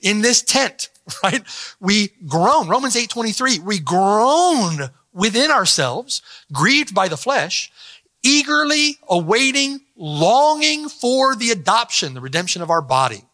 [0.00, 0.88] in this tent,
[1.22, 1.42] right?
[1.78, 2.68] We groan.
[2.68, 7.70] Romans 8, 23, we groan within ourselves, grieved by the flesh,
[8.22, 13.24] eagerly awaiting, longing for the adoption, the redemption of our body.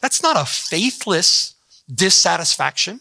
[0.00, 1.54] That's not a faithless
[1.92, 3.00] dissatisfaction.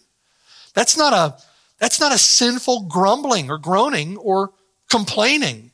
[0.73, 1.41] That's not a,
[1.79, 4.51] that's not a sinful grumbling or groaning or
[4.89, 5.71] complaining.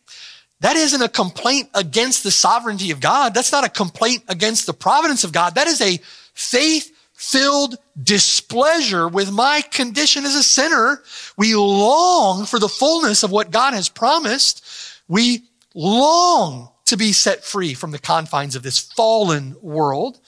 [0.63, 3.33] That isn't a complaint against the sovereignty of God.
[3.33, 5.55] That's not a complaint against the providence of God.
[5.55, 5.99] That is a
[6.33, 11.03] faith filled displeasure with my condition as a sinner.
[11.37, 14.65] We long for the fullness of what God has promised.
[15.09, 15.43] We
[15.75, 20.21] long to be set free from the confines of this fallen world.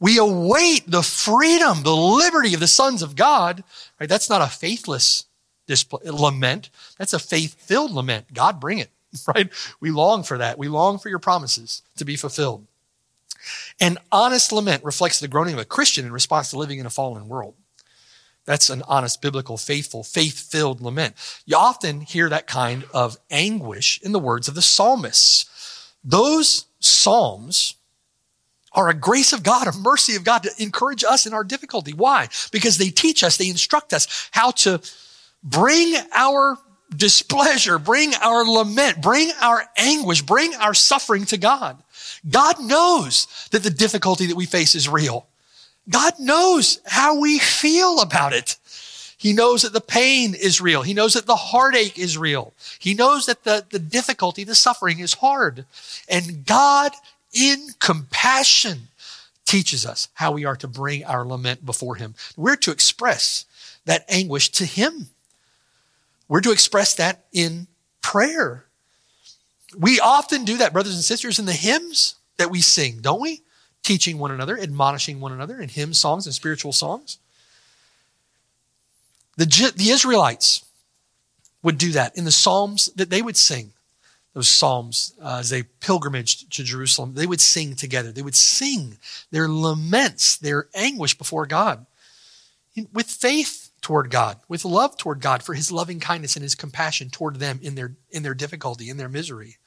[0.00, 3.62] We await the freedom, the liberty of the sons of God.
[4.00, 4.08] Right?
[4.08, 5.26] That's not a faithless
[6.02, 6.70] lament.
[6.96, 8.32] That's a faith-filled lament.
[8.32, 8.90] God, bring it.
[9.34, 9.50] Right?
[9.80, 10.58] We long for that.
[10.58, 12.66] We long for your promises to be fulfilled.
[13.80, 16.90] An honest lament reflects the groaning of a Christian in response to living in a
[16.90, 17.54] fallen world.
[18.44, 21.16] That's an honest, biblical, faithful, faith filled lament.
[21.44, 25.92] You often hear that kind of anguish in the words of the psalmists.
[26.04, 27.74] Those psalms
[28.72, 31.92] are a grace of God, a mercy of God to encourage us in our difficulty.
[31.92, 32.28] Why?
[32.52, 34.80] Because they teach us, they instruct us how to
[35.42, 36.58] bring our
[36.94, 41.82] displeasure, bring our lament, bring our anguish, bring our suffering to God.
[42.28, 45.26] God knows that the difficulty that we face is real.
[45.88, 48.56] God knows how we feel about it.
[49.18, 50.82] He knows that the pain is real.
[50.82, 52.52] He knows that the heartache is real.
[52.78, 55.64] He knows that the, the difficulty, the suffering is hard.
[56.08, 56.92] And God,
[57.32, 58.88] in compassion,
[59.46, 62.14] teaches us how we are to bring our lament before Him.
[62.36, 63.46] We're to express
[63.84, 65.08] that anguish to Him.
[66.28, 67.66] We're to express that in
[68.02, 68.66] prayer.
[69.78, 73.42] We often do that, brothers and sisters, in the hymns that we sing, don't we?
[73.86, 77.18] teaching one another, admonishing one another in hymn songs and spiritual songs.
[79.36, 80.64] The, the Israelites
[81.62, 83.72] would do that in the Psalms that they would sing.
[84.34, 88.10] Those Psalms, uh, as they pilgrimaged to Jerusalem, they would sing together.
[88.10, 88.98] They would sing
[89.30, 91.86] their laments, their anguish before God
[92.92, 97.08] with faith toward God, with love toward God for his loving kindness and his compassion
[97.08, 99.58] toward them in their, in their difficulty, in their misery.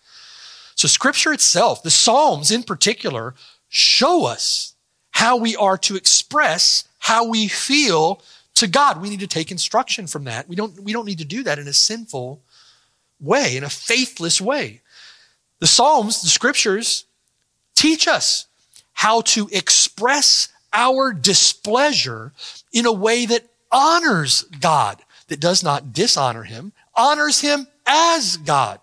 [0.75, 3.33] So, scripture itself, the Psalms in particular,
[3.69, 4.75] show us
[5.11, 8.21] how we are to express how we feel
[8.55, 9.01] to God.
[9.01, 10.49] We need to take instruction from that.
[10.49, 12.41] We don't, we don't need to do that in a sinful
[13.21, 14.81] way, in a faithless way.
[15.59, 17.05] The Psalms, the scriptures,
[17.73, 18.47] teach us
[18.91, 22.33] how to express our displeasure
[22.73, 28.79] in a way that honors God, that does not dishonor Him, honors Him as God.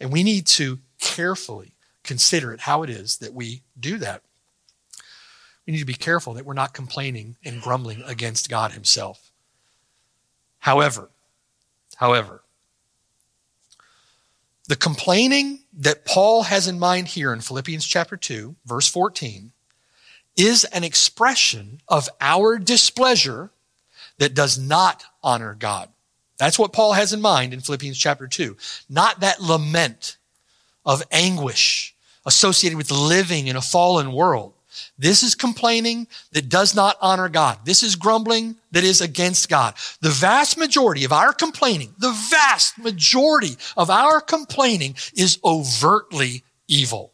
[0.00, 4.22] And we need to carefully consider it how it is that we do that.
[5.66, 9.32] We need to be careful that we're not complaining and grumbling against God Himself.
[10.60, 11.10] However,
[11.96, 12.42] however,
[14.68, 19.52] the complaining that Paul has in mind here in Philippians chapter 2, verse 14,
[20.36, 23.50] is an expression of our displeasure
[24.18, 25.88] that does not honor God.
[26.38, 28.56] That's what Paul has in mind in Philippians chapter 2.
[28.88, 30.16] Not that lament
[30.84, 34.52] of anguish associated with living in a fallen world.
[34.98, 37.60] This is complaining that does not honor God.
[37.64, 39.74] This is grumbling that is against God.
[40.00, 47.12] The vast majority of our complaining, the vast majority of our complaining is overtly evil.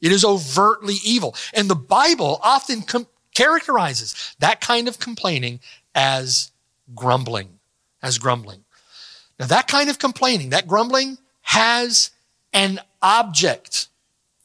[0.00, 1.36] It is overtly evil.
[1.52, 5.60] And the Bible often com- characterizes that kind of complaining
[5.94, 6.50] as
[6.94, 7.58] grumbling,
[8.02, 8.64] as grumbling.
[9.38, 12.10] Now, that kind of complaining, that grumbling has
[12.52, 13.88] an object,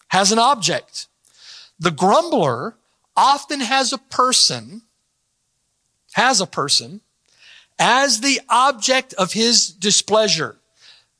[0.10, 1.08] has an object.
[1.80, 2.76] The grumbler
[3.16, 4.82] often has a person,
[6.14, 7.02] has a person
[7.78, 10.58] as the object of his displeasure.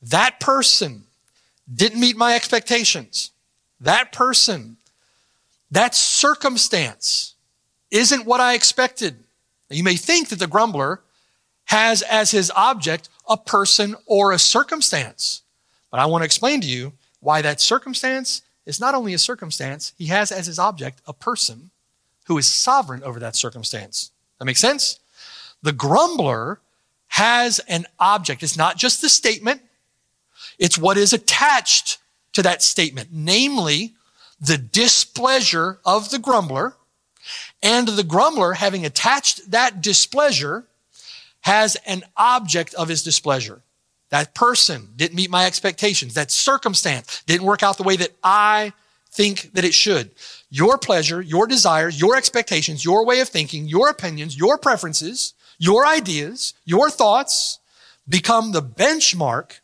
[0.02, 1.04] That person
[1.72, 3.30] didn't meet my expectations.
[3.80, 4.76] That person,
[5.70, 7.34] that circumstance
[7.90, 9.24] isn't what I expected.
[9.70, 11.02] You may think that the grumbler
[11.66, 15.42] has as his object a person or a circumstance.
[15.90, 19.92] But I want to explain to you why that circumstance is not only a circumstance,
[19.96, 21.70] he has as his object a person
[22.26, 24.10] who is sovereign over that circumstance.
[24.38, 24.98] That makes sense?
[25.62, 26.60] The grumbler
[27.08, 28.42] has an object.
[28.42, 29.62] It's not just the statement,
[30.58, 31.98] it's what is attached
[32.32, 33.94] to that statement, namely
[34.40, 36.76] the displeasure of the grumbler.
[37.62, 40.66] And the grumbler, having attached that displeasure,
[41.42, 43.62] has an object of his displeasure.
[44.10, 46.14] That person didn't meet my expectations.
[46.14, 48.72] That circumstance didn't work out the way that I
[49.10, 50.10] think that it should.
[50.50, 55.86] Your pleasure, your desires, your expectations, your way of thinking, your opinions, your preferences, your
[55.86, 57.58] ideas, your thoughts
[58.08, 59.60] become the benchmark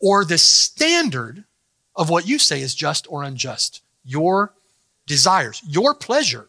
[0.00, 1.44] or the standard
[1.94, 3.82] of what you say is just or unjust.
[4.04, 4.54] Your
[5.06, 6.48] desires, your pleasure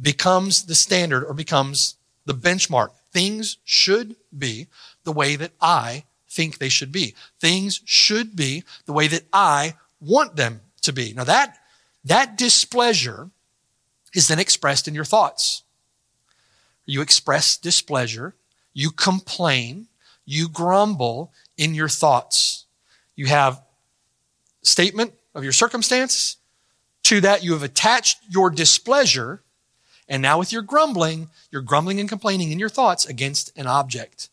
[0.00, 2.90] becomes the standard or becomes the benchmark.
[3.12, 4.66] Things should be
[5.04, 7.14] the way that I think they should be.
[7.40, 11.14] Things should be the way that I want them to be.
[11.14, 11.56] Now that,
[12.04, 13.30] that displeasure
[14.14, 15.62] is then expressed in your thoughts.
[16.84, 18.34] You express displeasure,
[18.72, 19.86] you complain,
[20.24, 22.66] you grumble in your thoughts.
[23.14, 23.62] You have
[24.62, 26.36] statement of your circumstance.
[27.04, 29.42] To that, you have attached your displeasure.
[30.08, 34.28] And now with your grumbling, you're grumbling and complaining in your thoughts against an object.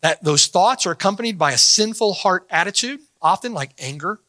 [0.00, 4.20] That those thoughts are accompanied by a sinful heart attitude, often like anger.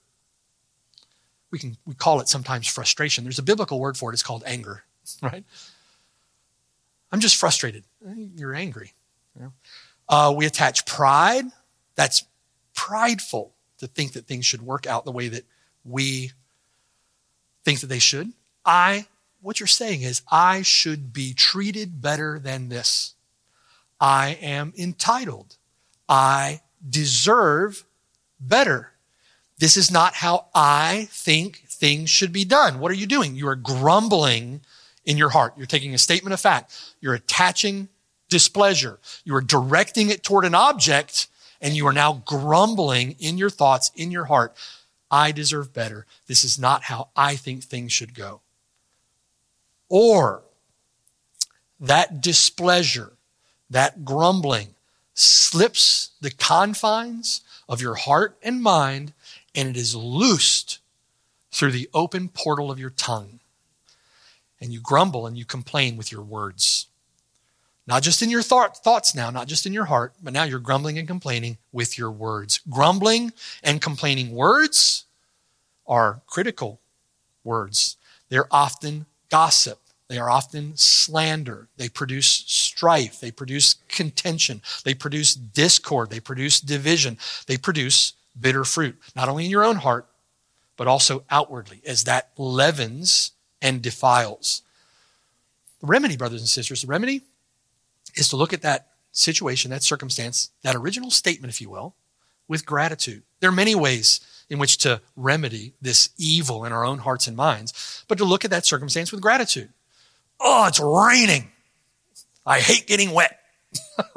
[1.52, 3.24] We can we call it sometimes frustration.
[3.24, 4.14] There's a biblical word for it.
[4.14, 4.84] It's called anger,
[5.22, 5.44] right?
[7.12, 7.84] I'm just frustrated.
[8.36, 8.94] You're angry.
[10.10, 11.46] Uh, we attach pride.
[11.96, 12.26] That's
[12.76, 15.46] prideful to think that things should work out the way that
[15.84, 16.32] we
[17.64, 18.32] think that they should.
[18.66, 19.08] I,
[19.44, 23.14] what you're saying is, I should be treated better than this.
[24.00, 25.58] I am entitled.
[26.10, 27.86] I deserve
[28.40, 28.92] better.
[29.60, 32.80] This is not how I think things should be done.
[32.80, 33.36] What are you doing?
[33.36, 34.62] You are grumbling
[35.06, 35.54] in your heart.
[35.58, 36.74] You're taking a statement of fact.
[37.02, 37.90] You're attaching
[38.30, 39.00] displeasure.
[39.26, 41.28] You are directing it toward an object
[41.62, 44.56] and you are now grumbling in your thoughts, in your heart.
[45.12, 46.06] I deserve better.
[46.28, 48.42] This is not how I think things should go.
[49.96, 50.42] Or
[51.80, 53.12] that displeasure,
[53.70, 54.70] that grumbling,
[55.14, 59.14] slips the confines of your heart and mind,
[59.54, 60.80] and it is loosed
[61.52, 63.40] through the open portal of your tongue.
[64.60, 66.88] And you grumble and you complain with your words.
[67.86, 70.58] Not just in your thought, thoughts now, not just in your heart, but now you're
[70.58, 72.62] grumbling and complaining with your words.
[72.68, 73.32] Grumbling
[73.64, 75.06] and complaining words
[75.86, 76.80] are critical
[77.44, 77.96] words.
[78.30, 79.82] They're often gossip.
[80.14, 81.70] They are often slander.
[81.78, 83.20] They produce strife.
[83.20, 84.62] They produce contention.
[84.84, 86.12] They produce discord.
[86.12, 87.18] They produce division.
[87.48, 90.06] They produce bitter fruit, not only in your own heart,
[90.78, 94.62] but also outwardly, as that leavens and defiles.
[95.82, 97.24] The remedy, brothers and sisters, the remedy
[98.14, 101.96] is to look at that situation, that circumstance, that original statement, if you will,
[102.48, 103.24] with gratitude.
[103.40, 107.36] There are many ways in which to remedy this evil in our own hearts and
[107.36, 109.70] minds, but to look at that circumstance with gratitude.
[110.40, 111.50] Oh, it's raining.
[112.46, 113.40] I hate getting wet.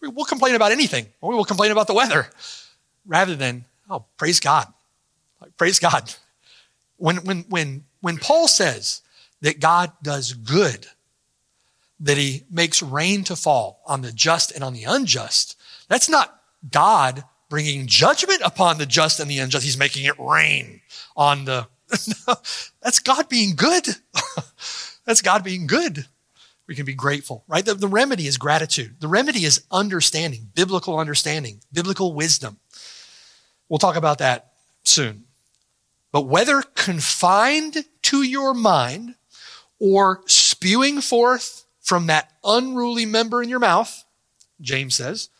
[0.00, 2.28] we'll complain about anything, we will complain about the weather
[3.06, 4.66] rather than, oh, praise God.
[5.56, 6.14] Praise God.
[6.96, 9.02] When, when, when, when Paul says
[9.40, 10.86] that God does good,
[12.00, 15.56] that he makes rain to fall on the just and on the unjust,
[15.88, 19.64] that's not God bringing judgment upon the just and the unjust.
[19.64, 20.80] He's making it rain
[21.16, 21.66] on the,
[22.82, 23.86] that's God being good.
[25.08, 26.04] that's God being good.
[26.66, 27.64] We can be grateful, right?
[27.64, 28.96] The, the remedy is gratitude.
[29.00, 32.58] The remedy is understanding, biblical understanding, biblical wisdom.
[33.70, 34.52] We'll talk about that
[34.82, 35.24] soon.
[36.12, 39.14] But whether confined to your mind
[39.78, 44.04] or spewing forth from that unruly member in your mouth,
[44.60, 45.30] James says,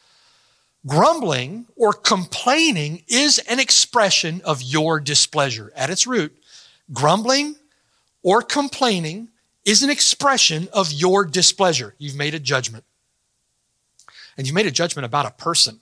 [0.86, 5.70] grumbling or complaining is an expression of your displeasure.
[5.76, 6.34] At its root,
[6.90, 7.56] grumbling
[8.22, 9.28] or complaining
[9.68, 11.94] is an expression of your displeasure.
[11.98, 12.84] You've made a judgment.
[14.38, 15.80] And you've made a judgment about a person.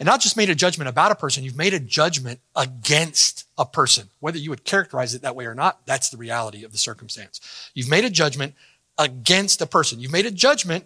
[0.00, 3.64] And not just made a judgment about a person, you've made a judgment against a
[3.64, 4.08] person.
[4.18, 7.70] Whether you would characterize it that way or not, that's the reality of the circumstance.
[7.74, 8.54] You've made a judgment
[8.98, 10.00] against a person.
[10.00, 10.84] You've made a judgment,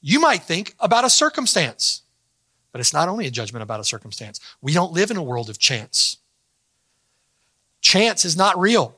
[0.00, 2.02] you might think, about a circumstance.
[2.72, 4.40] But it's not only a judgment about a circumstance.
[4.62, 6.16] We don't live in a world of chance.
[7.82, 8.96] Chance is not real.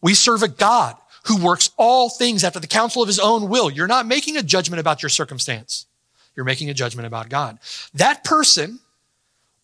[0.00, 3.70] We serve a God who works all things after the counsel of his own will.
[3.70, 5.86] You're not making a judgment about your circumstance.
[6.34, 7.58] You're making a judgment about God.
[7.94, 8.80] That person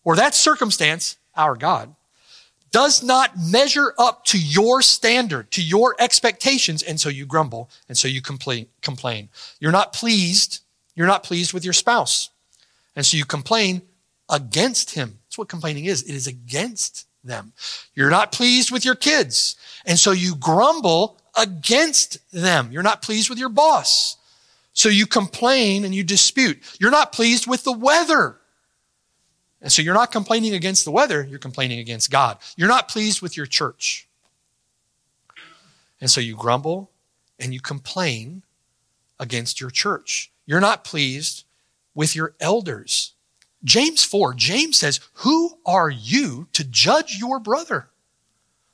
[0.03, 1.95] or that circumstance, our God,
[2.71, 7.97] does not measure up to your standard, to your expectations, and so you grumble, and
[7.97, 9.29] so you complain.
[9.59, 10.59] You're not pleased.
[10.95, 12.29] You're not pleased with your spouse.
[12.95, 13.81] And so you complain
[14.29, 15.17] against him.
[15.25, 16.03] That's what complaining is.
[16.03, 17.53] It is against them.
[17.95, 19.55] You're not pleased with your kids.
[19.85, 22.71] And so you grumble against them.
[22.71, 24.17] You're not pleased with your boss.
[24.73, 26.59] So you complain and you dispute.
[26.79, 28.37] You're not pleased with the weather.
[29.61, 32.37] And so you're not complaining against the weather, you're complaining against God.
[32.55, 34.07] You're not pleased with your church.
[35.99, 36.91] And so you grumble
[37.39, 38.43] and you complain
[39.19, 40.31] against your church.
[40.45, 41.43] You're not pleased
[41.93, 43.13] with your elders.
[43.63, 47.89] James 4, James says, Who are you to judge your brother?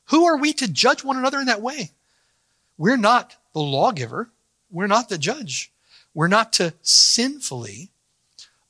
[0.09, 1.91] Who are we to judge one another in that way?
[2.77, 4.29] We're not the lawgiver.
[4.69, 5.71] We're not the judge.
[6.13, 7.91] We're not to sinfully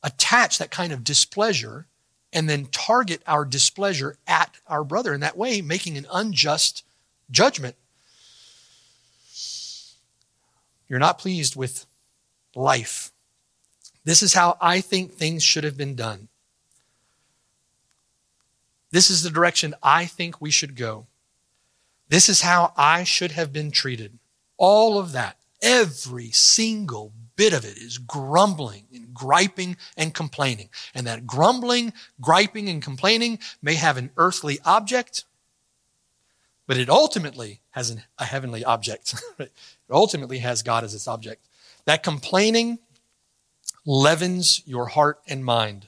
[0.03, 1.87] attach that kind of displeasure
[2.31, 6.83] and then target our displeasure at our brother in that way, making an unjust
[7.31, 7.75] judgment.
[10.87, 11.85] You're not pleased with
[12.55, 13.11] life.
[14.03, 16.27] This is how I think things should have been done.
[18.91, 21.07] This is the direction I think we should go.
[22.09, 24.19] This is how I should have been treated.
[24.57, 30.69] All of that, every single bit of it is grumbling and griping and complaining.
[30.93, 35.25] And that grumbling, griping, and complaining may have an earthly object,
[36.67, 39.15] but it ultimately has an, a heavenly object.
[39.39, 39.51] it
[39.89, 41.45] ultimately has God as its object.
[41.85, 42.79] That complaining
[43.85, 45.87] leavens your heart and mind.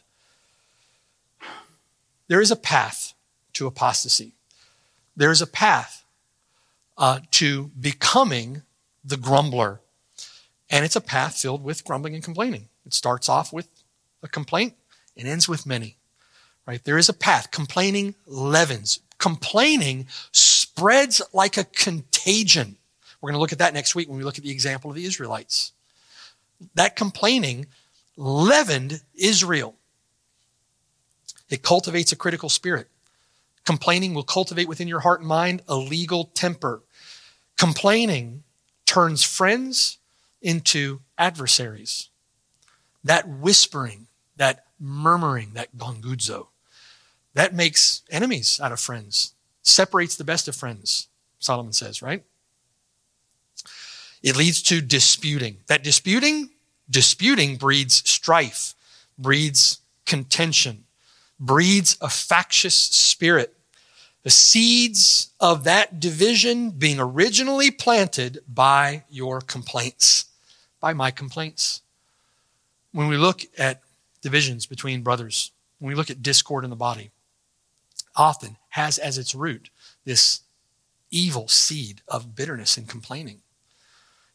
[2.28, 3.14] There is a path
[3.54, 4.34] to apostasy.
[5.16, 5.97] There is a path
[6.98, 8.64] uh, to becoming
[9.04, 9.82] the grumbler
[10.70, 12.68] and it's a path filled with grumbling and complaining.
[12.86, 13.68] It starts off with
[14.22, 14.74] a complaint
[15.16, 15.98] and ends with many.
[16.66, 16.84] Right?
[16.84, 17.52] There is a path.
[17.52, 19.00] Complaining leavens.
[19.18, 22.78] Complaining spreads like a contagion.
[23.22, 24.96] We're going to look at that next week when we look at the example of
[24.96, 25.72] the Israelites.
[26.76, 27.68] That complaining
[28.18, 29.76] leavened Israel.
[31.50, 32.90] It cultivates a critical spirit.
[33.66, 36.82] Complaining will cultivate within your heart and mind a legal temper.
[37.58, 38.44] Complaining
[38.86, 39.98] turns friends
[40.42, 42.10] into adversaries.
[43.04, 46.48] That whispering, that murmuring, that gongudzo,
[47.34, 49.34] that makes enemies out of friends,
[49.64, 51.08] separates the best of friends,
[51.40, 52.24] Solomon says, right?
[54.24, 55.58] It leads to disputing.
[55.68, 56.50] That disputing,
[56.90, 58.74] disputing breeds strife,
[59.18, 60.86] breeds contention,
[61.40, 63.57] breeds a factious spirit.
[64.28, 70.26] The seeds of that division being originally planted by your complaints
[70.82, 71.82] by my complaints.
[72.92, 73.84] When we look at
[74.22, 77.12] divisions between brothers, when we look at discord in the body,
[78.18, 79.70] often has as its root
[80.04, 80.42] this
[81.10, 83.40] evil seed of bitterness and complaining.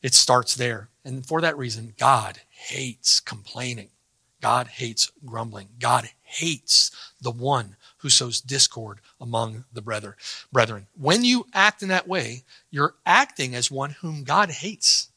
[0.01, 0.88] It starts there.
[1.05, 3.90] And for that reason, God hates complaining.
[4.40, 5.68] God hates grumbling.
[5.78, 6.90] God hates
[7.20, 10.86] the one who sows discord among the brethren.
[10.98, 15.09] When you act in that way, you're acting as one whom God hates.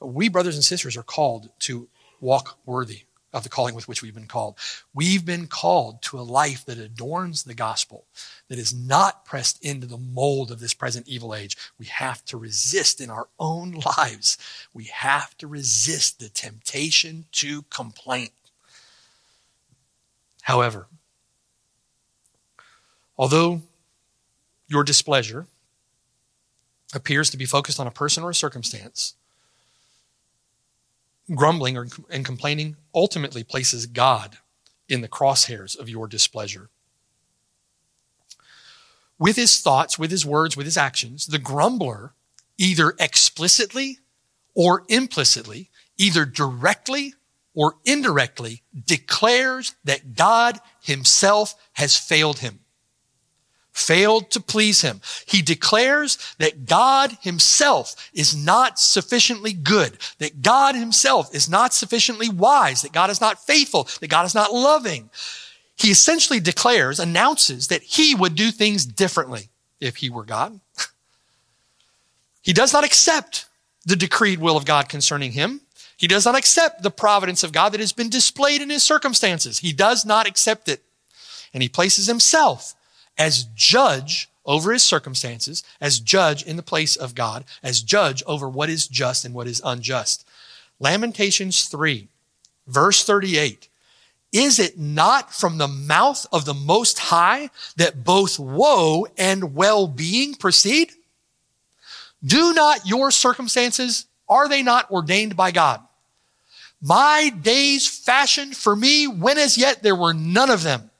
[0.00, 1.88] We, brothers and sisters, are called to
[2.20, 4.56] walk worthy of the calling with which we've been called.
[4.94, 8.04] We've been called to a life that adorns the gospel,
[8.48, 11.56] that is not pressed into the mold of this present evil age.
[11.78, 14.38] We have to resist in our own lives.
[14.72, 18.30] We have to resist the temptation to complain.
[20.42, 20.86] However,
[23.18, 23.62] although
[24.68, 25.46] your displeasure
[26.94, 29.14] appears to be focused on a person or a circumstance,
[31.34, 34.38] grumbling or, and complaining ultimately places God
[34.88, 36.68] in the crosshairs of your displeasure.
[39.18, 42.12] With his thoughts, with his words, with his actions, the grumbler
[42.58, 43.98] either explicitly
[44.54, 47.14] or implicitly, either directly
[47.54, 52.60] or indirectly, declares that God himself has failed him
[53.76, 55.00] failed to please him.
[55.26, 62.28] He declares that God himself is not sufficiently good, that God himself is not sufficiently
[62.28, 65.10] wise, that God is not faithful, that God is not loving.
[65.76, 70.58] He essentially declares, announces that he would do things differently if he were God.
[72.42, 73.46] he does not accept
[73.84, 75.60] the decreed will of God concerning him.
[75.98, 79.58] He does not accept the providence of God that has been displayed in his circumstances.
[79.58, 80.82] He does not accept it.
[81.52, 82.74] And he places himself
[83.18, 88.48] as judge over his circumstances, as judge in the place of God, as judge over
[88.48, 90.26] what is just and what is unjust.
[90.78, 92.08] Lamentations 3,
[92.66, 93.68] verse 38.
[94.32, 99.88] Is it not from the mouth of the Most High that both woe and well
[99.88, 100.92] being proceed?
[102.24, 105.80] Do not your circumstances, are they not ordained by God?
[106.82, 110.90] My days fashioned for me when as yet there were none of them.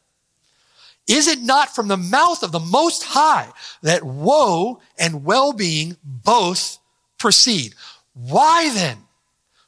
[1.06, 3.50] Is it not from the mouth of the Most High
[3.82, 6.78] that woe and well-being both
[7.18, 7.74] proceed?
[8.12, 8.98] Why then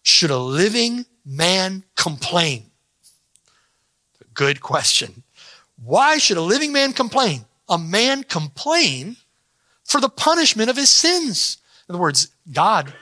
[0.02, 2.70] should a living man complain?
[4.34, 5.22] Good question.
[5.82, 7.44] Why should a living man complain?
[7.68, 9.16] A man complain
[9.84, 11.58] for the punishment of his sins.
[11.88, 12.92] In other words, God,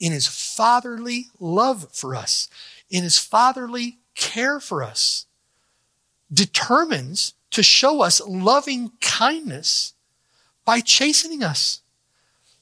[0.00, 2.48] in his fatherly love for us,
[2.90, 5.26] in his fatherly care for us,
[6.32, 9.94] determines to show us loving kindness
[10.64, 11.80] by chastening us,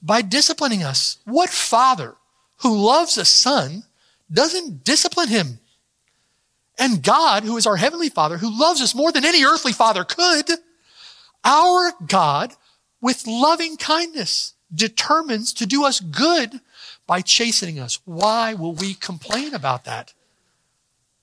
[0.03, 1.19] by disciplining us.
[1.25, 2.15] What father
[2.59, 3.85] who loves a son
[4.33, 5.59] doesn't discipline him?
[6.79, 10.05] And God, who is our heavenly father, who loves us more than any earthly father
[10.05, 10.51] could,
[11.45, 12.53] our God,
[13.01, 16.61] with loving kindness, determines to do us good
[17.07, 18.01] by chastening us.
[18.05, 20.13] Why will we complain about that?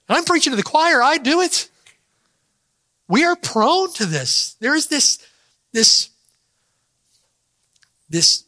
[0.10, 1.02] I'm preaching to the choir.
[1.02, 1.70] I do it.
[3.14, 4.56] We are prone to this.
[4.60, 5.20] There is this,
[5.72, 6.10] this,
[8.10, 8.46] this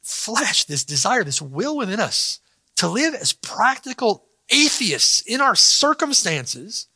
[0.00, 2.40] flesh, this desire, this will within us
[2.76, 6.86] to live as practical atheists in our circumstances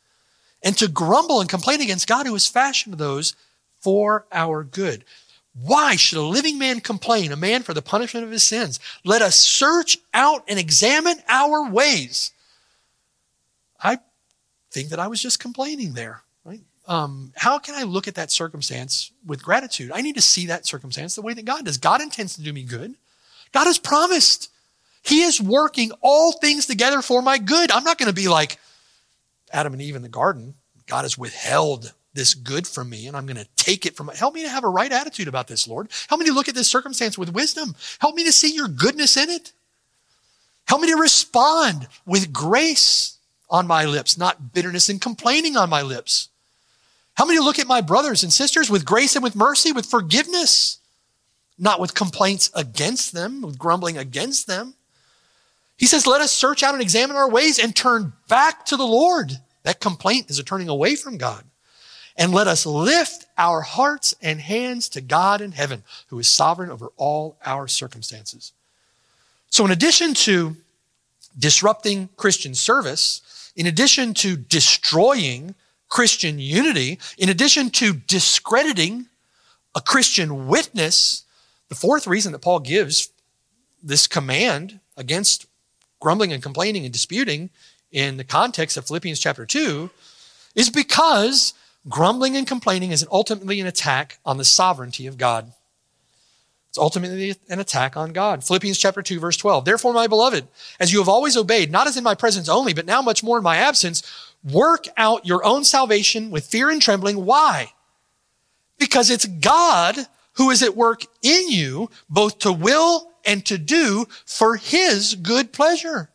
[0.63, 3.35] and to grumble and complain against God who has fashioned those
[3.79, 5.05] for our good.
[5.53, 8.79] Why should a living man complain, a man for the punishment of his sins?
[9.05, 12.31] Let us search out and examine our ways.
[13.79, 13.99] I
[14.77, 16.21] think that I was just complaining there.
[16.45, 16.61] Right?
[16.87, 19.91] Um, how can I look at that circumstance with gratitude?
[19.91, 21.77] I need to see that circumstance the way that God does.
[21.77, 22.93] God intends to do me good.
[23.53, 24.51] God has promised.
[25.01, 27.71] He is working all things together for my good.
[27.71, 28.59] I'm not going to be like
[29.51, 30.53] Adam and Eve in the garden.
[30.85, 34.17] God has withheld this good from me and I'm going to take it from it.
[34.17, 36.55] help me to have a right attitude about this lord help me to look at
[36.55, 39.51] this circumstance with wisdom help me to see your goodness in it
[40.67, 43.16] help me to respond with grace
[43.49, 46.29] on my lips, not bitterness and complaining on my lips.
[47.13, 50.79] How many look at my brothers and sisters with grace and with mercy, with forgiveness,
[51.57, 54.75] not with complaints against them, with grumbling against them?
[55.77, 58.85] He says, let us search out and examine our ways and turn back to the
[58.85, 59.31] Lord.
[59.63, 61.43] That complaint is a turning away from God.
[62.17, 66.71] And let us lift our hearts and hands to God in heaven, who is sovereign
[66.71, 68.53] over all our circumstances.
[69.49, 70.55] So in addition to
[71.37, 73.21] disrupting Christian service,
[73.57, 75.55] in addition to destroying
[75.89, 79.07] Christian unity, in addition to discrediting
[79.75, 81.25] a Christian witness,
[81.67, 83.09] the fourth reason that Paul gives
[83.83, 85.47] this command against
[85.99, 87.49] grumbling and complaining and disputing
[87.91, 89.89] in the context of Philippians chapter 2
[90.55, 91.53] is because
[91.89, 95.51] grumbling and complaining is ultimately an attack on the sovereignty of God.
[96.69, 98.43] It's ultimately an attack on God.
[98.43, 99.65] Philippians chapter 2, verse 12.
[99.65, 100.47] Therefore, my beloved,
[100.79, 103.37] as you have always obeyed, not as in my presence only, but now much more
[103.37, 104.03] in my absence,
[104.43, 107.25] work out your own salvation with fear and trembling.
[107.25, 107.73] Why?
[108.77, 109.95] Because it's God
[110.33, 115.51] who is at work in you, both to will and to do for his good
[115.51, 116.09] pleasure.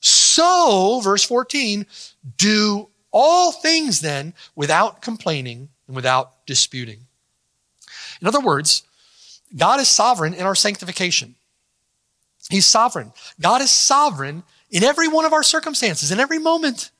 [0.00, 1.86] So, verse 14,
[2.36, 7.06] do all things then without complaining and without disputing.
[8.20, 8.82] In other words,
[9.56, 11.34] God is sovereign in our sanctification.
[12.50, 13.12] He's sovereign.
[13.40, 16.90] God is sovereign in every one of our circumstances, in every moment.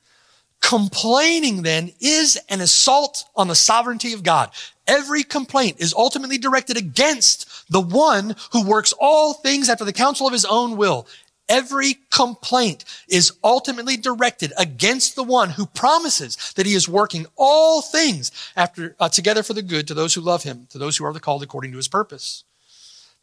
[0.61, 4.49] Complaining then is an assault on the sovereignty of God.
[4.87, 10.27] Every complaint is ultimately directed against the one who works all things after the counsel
[10.27, 11.07] of his own will.
[11.49, 17.81] Every complaint is ultimately directed against the one who promises that he is working all
[17.81, 21.05] things after, uh, together for the good to those who love him, to those who
[21.05, 22.43] are the called according to his purpose.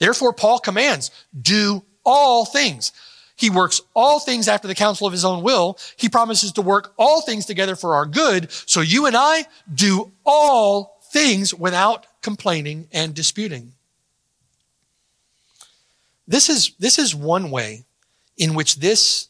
[0.01, 2.93] Therefore, Paul commands, do all things.
[3.37, 5.79] He works all things after the counsel of his own will.
[5.97, 8.51] He promises to work all things together for our good.
[8.51, 13.73] So you and I do all things without complaining and disputing.
[16.27, 17.86] This is, this is one way
[18.37, 19.29] in which this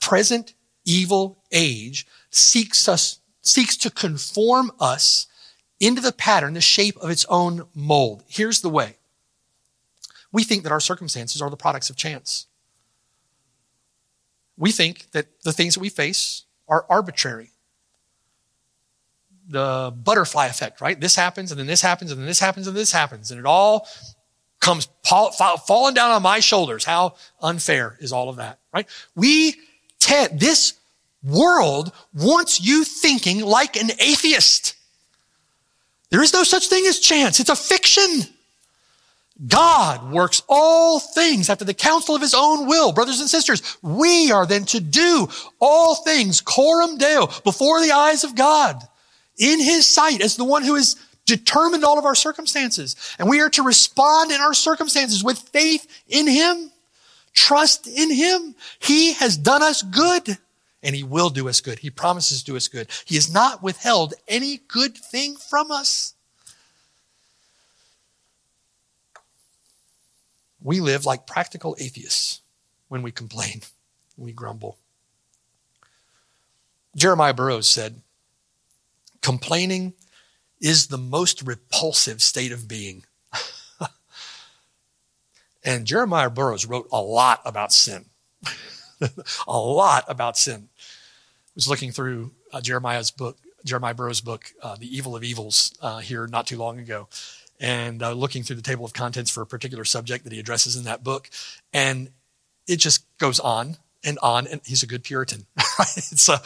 [0.00, 5.26] present evil age seeks us, seeks to conform us
[5.78, 8.22] into the pattern, the shape of its own mold.
[8.28, 8.96] Here's the way.
[10.32, 12.46] We think that our circumstances are the products of chance.
[14.56, 17.50] We think that the things that we face are arbitrary.
[19.48, 21.00] The butterfly effect, right?
[21.00, 23.46] This happens, and then this happens, and then this happens, and this happens, and it
[23.46, 23.88] all
[24.60, 26.84] comes falling down on my shoulders.
[26.84, 28.86] How unfair is all of that, right?
[29.16, 29.56] We
[29.98, 30.74] tend, this
[31.22, 34.74] world wants you thinking like an atheist.
[36.10, 37.40] There is no such thing as chance.
[37.40, 38.26] It's a fiction.
[39.46, 42.92] God works all things after the counsel of his own will.
[42.92, 45.28] Brothers and sisters, we are then to do
[45.60, 48.76] all things coram deo before the eyes of God
[49.38, 50.96] in his sight as the one who is
[51.30, 52.96] determined all of our circumstances.
[53.18, 56.72] And we are to respond in our circumstances with faith in Him,
[57.32, 58.54] trust in Him.
[58.80, 60.38] He has done us good
[60.82, 61.78] and He will do us good.
[61.78, 62.88] He promises to do us good.
[63.04, 66.14] He has not withheld any good thing from us.
[70.62, 72.40] We live like practical atheists
[72.88, 73.62] when we complain,
[74.18, 74.76] we grumble.
[76.96, 78.02] Jeremiah Burroughs said,
[79.22, 79.94] complaining
[80.60, 83.04] is the most repulsive state of being.
[85.64, 88.06] and Jeremiah Burroughs wrote a lot about sin.
[89.48, 90.68] a lot about sin.
[90.78, 95.76] I was looking through uh, Jeremiah's book, Jeremiah Burroughs' book, uh, The Evil of Evils,
[95.80, 97.08] uh, here not too long ago,
[97.58, 100.76] and uh, looking through the table of contents for a particular subject that he addresses
[100.76, 101.30] in that book.
[101.72, 102.10] And
[102.66, 104.46] it just goes on and on.
[104.46, 105.46] And he's a good Puritan.
[105.56, 106.40] it's a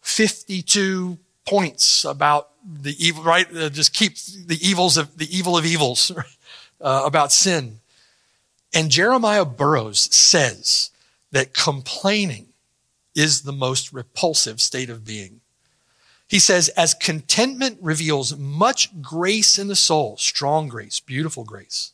[0.00, 3.46] 52 points about the evil, right?
[3.54, 6.12] Uh, just keep the evils of the evil of evils
[6.80, 7.80] uh, about sin.
[8.74, 10.90] And Jeremiah Burroughs says
[11.32, 12.48] that complaining
[13.14, 15.40] is the most repulsive state of being.
[16.28, 21.92] He says, as contentment reveals much grace in the soul, strong grace, beautiful grace,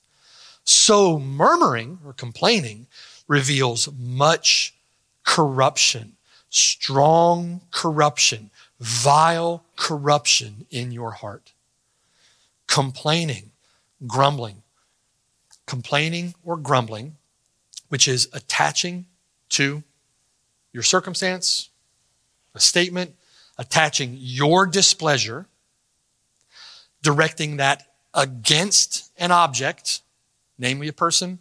[0.64, 2.88] so murmuring or complaining
[3.28, 4.74] reveals much
[5.22, 6.16] corruption,
[6.50, 8.50] strong corruption,
[8.81, 11.53] vile corruption in your heart.
[12.66, 13.51] Complaining,
[14.07, 14.62] grumbling,
[15.66, 17.16] complaining or grumbling,
[17.89, 19.07] which is attaching
[19.51, 19.83] to
[20.72, 21.70] your circumstance,
[22.55, 23.14] a statement,
[23.59, 25.47] attaching your displeasure,
[27.03, 30.01] directing that against an object,
[30.59, 31.39] namely a person,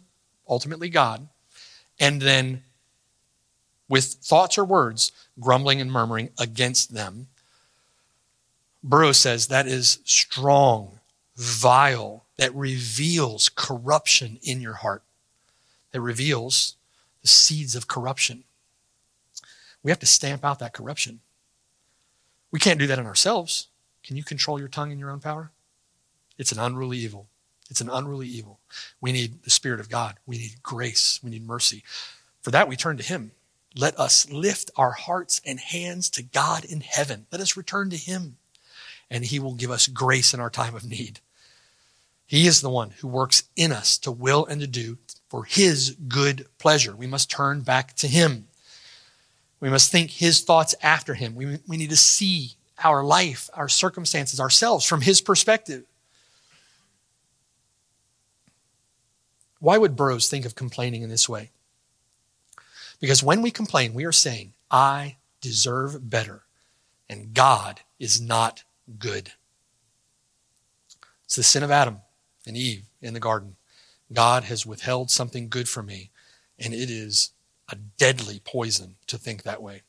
[0.48, 1.28] ultimately God,
[1.98, 2.63] and then
[3.88, 7.28] with thoughts or words, grumbling and murmuring against them.
[8.82, 11.00] Burroughs says that is strong,
[11.36, 15.02] vile, that reveals corruption in your heart,
[15.92, 16.76] that reveals
[17.22, 18.44] the seeds of corruption.
[19.82, 21.20] We have to stamp out that corruption.
[22.50, 23.68] We can't do that in ourselves.
[24.02, 25.50] Can you control your tongue in your own power?
[26.38, 27.26] It's an unruly evil.
[27.70, 28.60] It's an unruly evil.
[29.00, 30.16] We need the Spirit of God.
[30.26, 31.20] We need grace.
[31.22, 31.82] We need mercy.
[32.42, 33.32] For that, we turn to Him.
[33.76, 37.26] Let us lift our hearts and hands to God in heaven.
[37.32, 38.36] Let us return to Him,
[39.10, 41.20] and He will give us grace in our time of need.
[42.26, 44.98] He is the one who works in us to will and to do
[45.28, 46.94] for His good pleasure.
[46.94, 48.46] We must turn back to Him.
[49.58, 51.34] We must think His thoughts after Him.
[51.34, 52.52] We, we need to see
[52.82, 55.84] our life, our circumstances, ourselves from His perspective.
[59.58, 61.50] Why would Burroughs think of complaining in this way?
[63.00, 66.42] Because when we complain, we are saying, I deserve better,
[67.08, 68.64] and God is not
[68.98, 69.32] good.
[71.24, 71.98] It's the sin of Adam
[72.46, 73.56] and Eve in the garden.
[74.12, 76.10] God has withheld something good from me,
[76.58, 77.30] and it is
[77.68, 79.82] a deadly poison to think that way.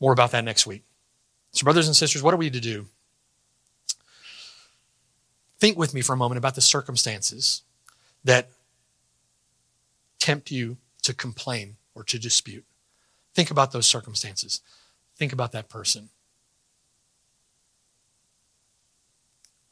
[0.00, 0.84] More about that next week.
[1.52, 2.86] So, brothers and sisters, what are we to do?
[5.58, 7.62] Think with me for a moment about the circumstances
[8.24, 8.50] that
[10.18, 12.64] tempt you to complain or to dispute.
[13.34, 14.60] Think about those circumstances.
[15.16, 16.10] Think about that person.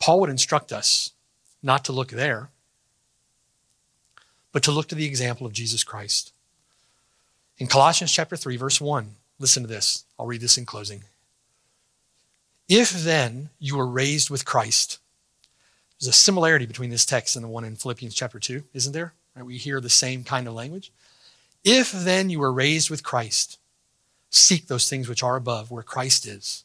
[0.01, 1.13] Paul would instruct us
[1.63, 2.51] not to look there,
[4.53, 6.33] but to look to the example of Jesus Christ.
[7.59, 10.05] In Colossians chapter 3, verse 1, listen to this.
[10.19, 11.05] I'll read this in closing.
[12.69, 14.99] If then you were raised with Christ,
[15.99, 19.15] there's a similarity between this text and the one in Philippians chapter 2, isn't there?
[19.41, 20.91] We hear the same kind of language.
[21.69, 23.59] If then you were raised with Christ,
[24.31, 26.63] seek those things which are above, where Christ is,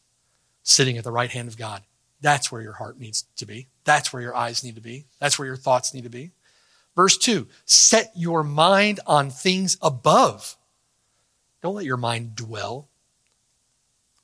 [0.62, 1.82] sitting at the right hand of God.
[2.22, 3.66] That's where your heart needs to be.
[3.84, 5.06] That's where your eyes need to be.
[5.20, 6.34] That's where your thoughts need to be.
[6.96, 10.56] Verse 2 Set your mind on things above.
[11.64, 12.88] Don't let your mind dwell,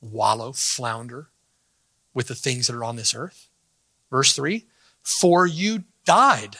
[0.00, 1.26] wallow, flounder
[2.14, 3.48] with the things that are on this earth.
[4.10, 4.64] Verse 3
[5.02, 6.56] For you died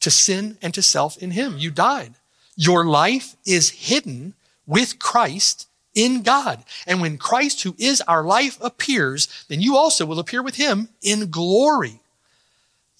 [0.00, 1.58] to sin and to self in Him.
[1.58, 2.14] You died.
[2.56, 4.34] Your life is hidden
[4.66, 6.64] with Christ in God.
[6.86, 10.88] And when Christ, who is our life, appears, then you also will appear with Him
[11.02, 12.00] in glory.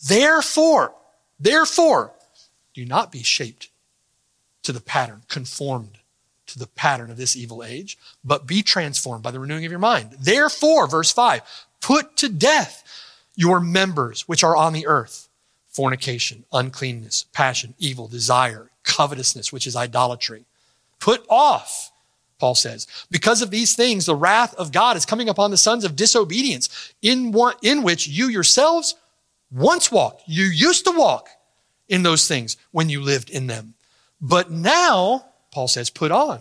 [0.07, 0.95] Therefore,
[1.39, 2.13] therefore,
[2.75, 3.69] do not be shaped
[4.63, 5.99] to the pattern, conformed
[6.47, 9.79] to the pattern of this evil age, but be transformed by the renewing of your
[9.79, 10.17] mind.
[10.21, 11.43] Therefore, verse 5,
[11.81, 12.83] put to death
[13.35, 15.29] your members which are on the earth
[15.69, 20.45] fornication, uncleanness, passion, evil, desire, covetousness, which is idolatry.
[21.01, 21.91] Put off,
[22.39, 22.87] Paul says.
[23.11, 26.95] Because of these things, the wrath of God is coming upon the sons of disobedience,
[27.03, 28.95] in, one, in which you yourselves
[29.51, 30.23] once walked.
[30.27, 31.29] You used to walk
[31.89, 33.75] in those things when you lived in them.
[34.21, 36.41] But now, Paul says, put on.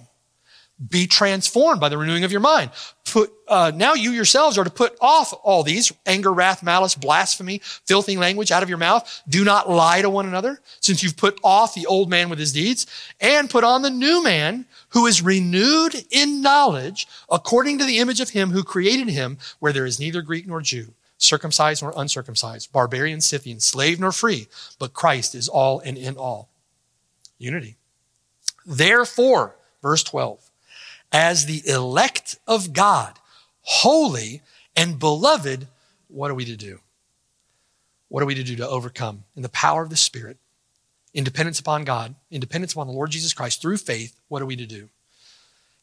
[0.89, 2.71] Be transformed by the renewing of your mind.
[3.05, 7.59] Put, uh, now you yourselves are to put off all these anger, wrath, malice, blasphemy,
[7.63, 9.21] filthy language out of your mouth.
[9.29, 12.53] Do not lie to one another since you've put off the old man with his
[12.53, 12.87] deeds
[13.21, 18.19] and put on the new man who is renewed in knowledge according to the image
[18.19, 22.71] of him who created him where there is neither Greek nor Jew, circumcised nor uncircumcised,
[22.71, 24.47] barbarian, Scythian, slave nor free,
[24.79, 26.49] but Christ is all and in all.
[27.37, 27.77] Unity.
[28.65, 30.49] Therefore, verse 12,
[31.13, 33.19] as the elect of God,
[33.61, 34.41] holy
[34.75, 35.67] and beloved,
[36.07, 36.79] what are we to do?
[38.09, 40.37] What are we to do to overcome in the power of the Spirit,
[41.13, 44.19] independence upon God, independence upon the Lord Jesus Christ through faith?
[44.27, 44.89] What are we to do?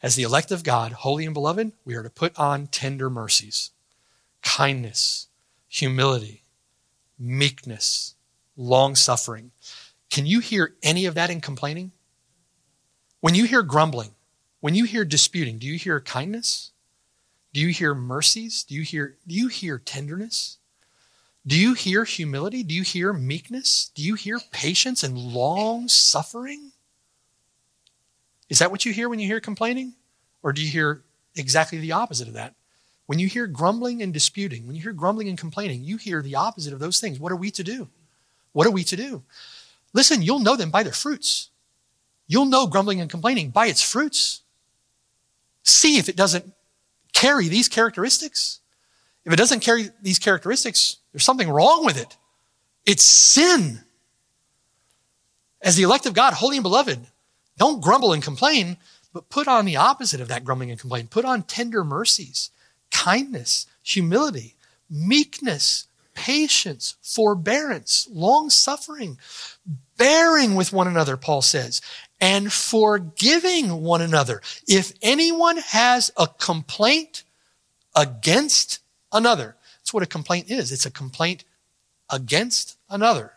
[0.03, 3.71] As the elect of God, holy and beloved, we are to put on tender mercies,
[4.43, 5.29] kindness,
[5.69, 6.43] humility,
[7.19, 8.15] meekness,
[8.57, 9.53] long suffering.
[10.11, 11.93] Can you hear any of that in complaining?
[13.21, 14.15] When you hear grumbling,
[14.61, 16.71] when you hear disputing, do you hear kindness?
[17.53, 18.63] Do you hear mercies?
[18.63, 20.59] Do you hear, do you hear tenderness?
[21.47, 22.63] Do you hear humility?
[22.63, 23.91] Do you hear meekness?
[23.95, 26.73] Do you hear patience and long suffering?
[28.49, 29.95] Is that what you hear when you hear complaining?
[30.43, 31.03] Or do you hear
[31.37, 32.55] exactly the opposite of that?
[33.07, 36.37] When you hear grumbling and disputing, when you hear grumbling and complaining, you hear the
[36.37, 37.19] opposite of those things.
[37.19, 37.89] What are we to do?
[38.53, 39.23] What are we to do?
[39.93, 41.51] Listen, you'll know them by their fruits.
[42.29, 44.43] You'll know grumbling and complaining by its fruits.
[45.63, 46.53] See if it doesn't
[47.13, 48.61] carry these characteristics.
[49.25, 52.17] If it doesn't carry these characteristics, there's something wrong with it.
[52.87, 53.81] It's sin.
[55.61, 57.07] As the elect of God, holy and beloved,
[57.59, 58.79] don't grumble and complain,
[59.13, 61.11] but put on the opposite of that grumbling and complaint.
[61.11, 62.51] Put on tender mercies,
[62.91, 64.57] kindness, humility,
[64.89, 69.19] meekness, patience, forbearance, long suffering,
[69.97, 71.83] bearing with one another, Paul says,
[72.21, 74.43] and forgiving one another.
[74.69, 77.25] If anyone has a complaint
[77.97, 78.81] against
[79.13, 80.71] another, that's what a complaint is.
[80.71, 81.45] It's a complaint
[82.11, 83.33] against another.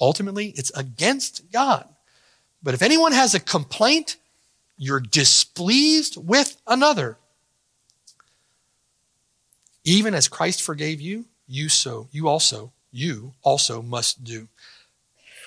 [0.00, 1.88] Ultimately, it's against God.
[2.62, 4.16] But if anyone has a complaint,
[4.76, 7.18] you're displeased with another.
[9.84, 14.48] Even as Christ forgave you, you so, you also, you also must do.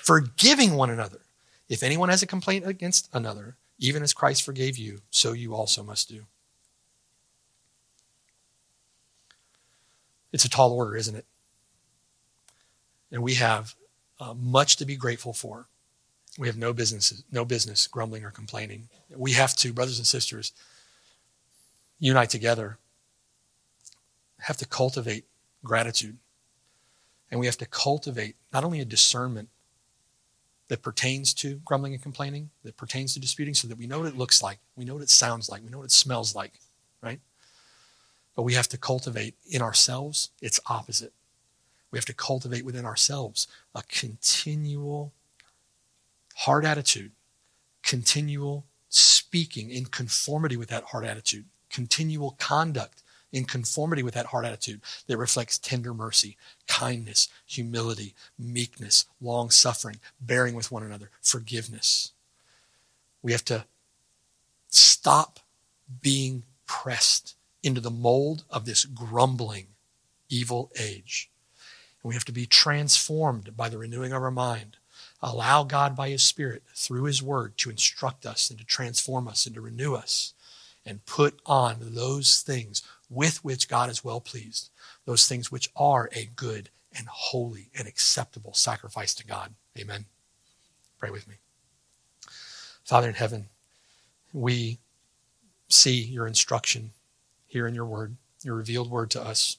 [0.02, 1.20] Forgiving one another.
[1.72, 5.82] If anyone has a complaint against another, even as Christ forgave you, so you also
[5.82, 6.26] must do.
[10.34, 11.24] It's a tall order, isn't it?
[13.10, 13.74] And we have
[14.20, 15.68] uh, much to be grateful for.
[16.38, 18.90] We have no business, no business grumbling or complaining.
[19.08, 20.52] We have to, brothers and sisters,
[21.98, 22.76] unite together,
[24.40, 25.24] have to cultivate
[25.64, 26.18] gratitude.
[27.30, 29.48] And we have to cultivate not only a discernment
[30.72, 34.08] that pertains to grumbling and complaining, that pertains to disputing, so that we know what
[34.08, 36.60] it looks like, we know what it sounds like, we know what it smells like,
[37.02, 37.20] right?
[38.34, 41.12] But we have to cultivate in ourselves its opposite.
[41.90, 45.12] We have to cultivate within ourselves a continual
[46.36, 47.12] hard attitude,
[47.82, 53.02] continual speaking in conformity with that hard attitude, continual conduct
[53.32, 56.36] in conformity with that heart attitude that reflects tender mercy,
[56.68, 62.12] kindness, humility, meekness, long suffering, bearing with one another, forgiveness.
[63.22, 63.64] We have to
[64.68, 65.40] stop
[66.00, 69.68] being pressed into the mold of this grumbling,
[70.28, 71.30] evil age.
[72.02, 74.76] And we have to be transformed by the renewing of our mind.
[75.22, 79.46] Allow God by His Spirit, through His Word, to instruct us and to transform us
[79.46, 80.34] and to renew us
[80.84, 82.82] and put on those things
[83.12, 84.70] with which God is well pleased,
[85.04, 89.54] those things which are a good and holy and acceptable sacrifice to God.
[89.78, 90.06] Amen.
[90.98, 91.34] Pray with me.
[92.84, 93.48] Father in heaven,
[94.32, 94.78] we
[95.68, 96.90] see your instruction
[97.46, 99.58] here in your word, your revealed word to us.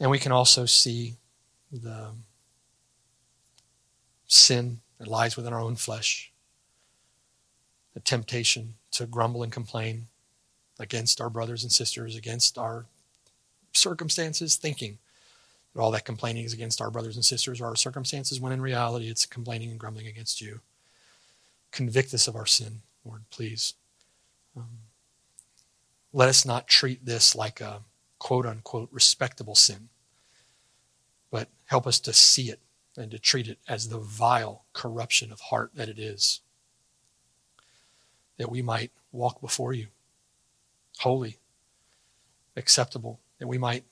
[0.00, 1.14] And we can also see
[1.70, 2.10] the
[4.26, 6.32] sin that lies within our own flesh,
[7.94, 10.08] the temptation to grumble and complain
[10.82, 12.86] against our brothers and sisters, against our
[13.72, 14.98] circumstances, thinking
[15.74, 18.60] that all that complaining is against our brothers and sisters or our circumstances, when in
[18.60, 20.60] reality it's complaining and grumbling against you.
[21.70, 23.74] Convict us of our sin, Lord, please.
[24.56, 24.78] Um,
[26.12, 27.80] let us not treat this like a
[28.18, 29.88] quote unquote respectable sin,
[31.30, 32.60] but help us to see it
[32.96, 36.40] and to treat it as the vile corruption of heart that it is.
[38.36, 39.88] That we might walk before you
[41.02, 41.38] holy,
[42.56, 43.84] acceptable, that we might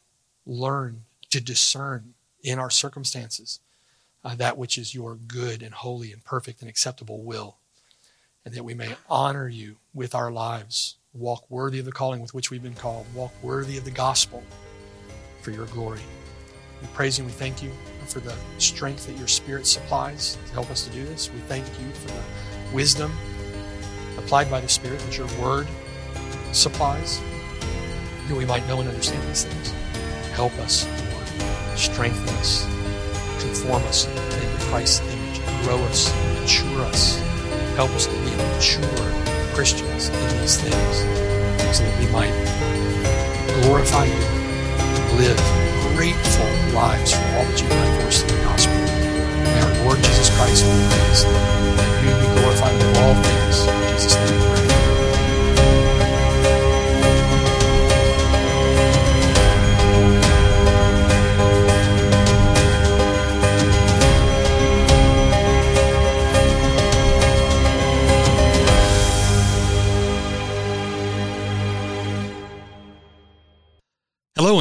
[0.47, 3.61] learn to discern in our circumstances
[4.25, 7.57] uh, that which is your good and holy and perfect and acceptable will,
[8.45, 12.33] and that we may honor you with our lives walk worthy of the calling with
[12.33, 14.43] which we've been called, walk worthy of the gospel
[15.43, 16.01] for your glory.
[16.81, 17.73] We praise you and we thank you
[18.07, 21.31] for the strength that your Spirit supplies to help us to do this.
[21.33, 22.23] We thank you for the
[22.73, 23.13] wisdom
[24.17, 25.67] applied by the Spirit that your word
[26.53, 27.21] supplies,
[28.29, 29.73] that we might know and understand these things.
[30.33, 31.79] Help us, Lord.
[31.79, 32.65] Strengthen us,
[33.43, 37.19] conform us into Christ's image, grow us, mature us.
[37.77, 40.97] Help us to be mature Christians in these things
[41.77, 42.35] so that we might
[43.63, 45.39] glorify you, live
[46.01, 48.73] grateful lives for all that you've done for us in the gospel.
[48.73, 51.27] May our Lord Jesus Christ be praised.
[51.27, 53.67] May you be glorified in all things.
[53.67, 54.50] In Jesus' name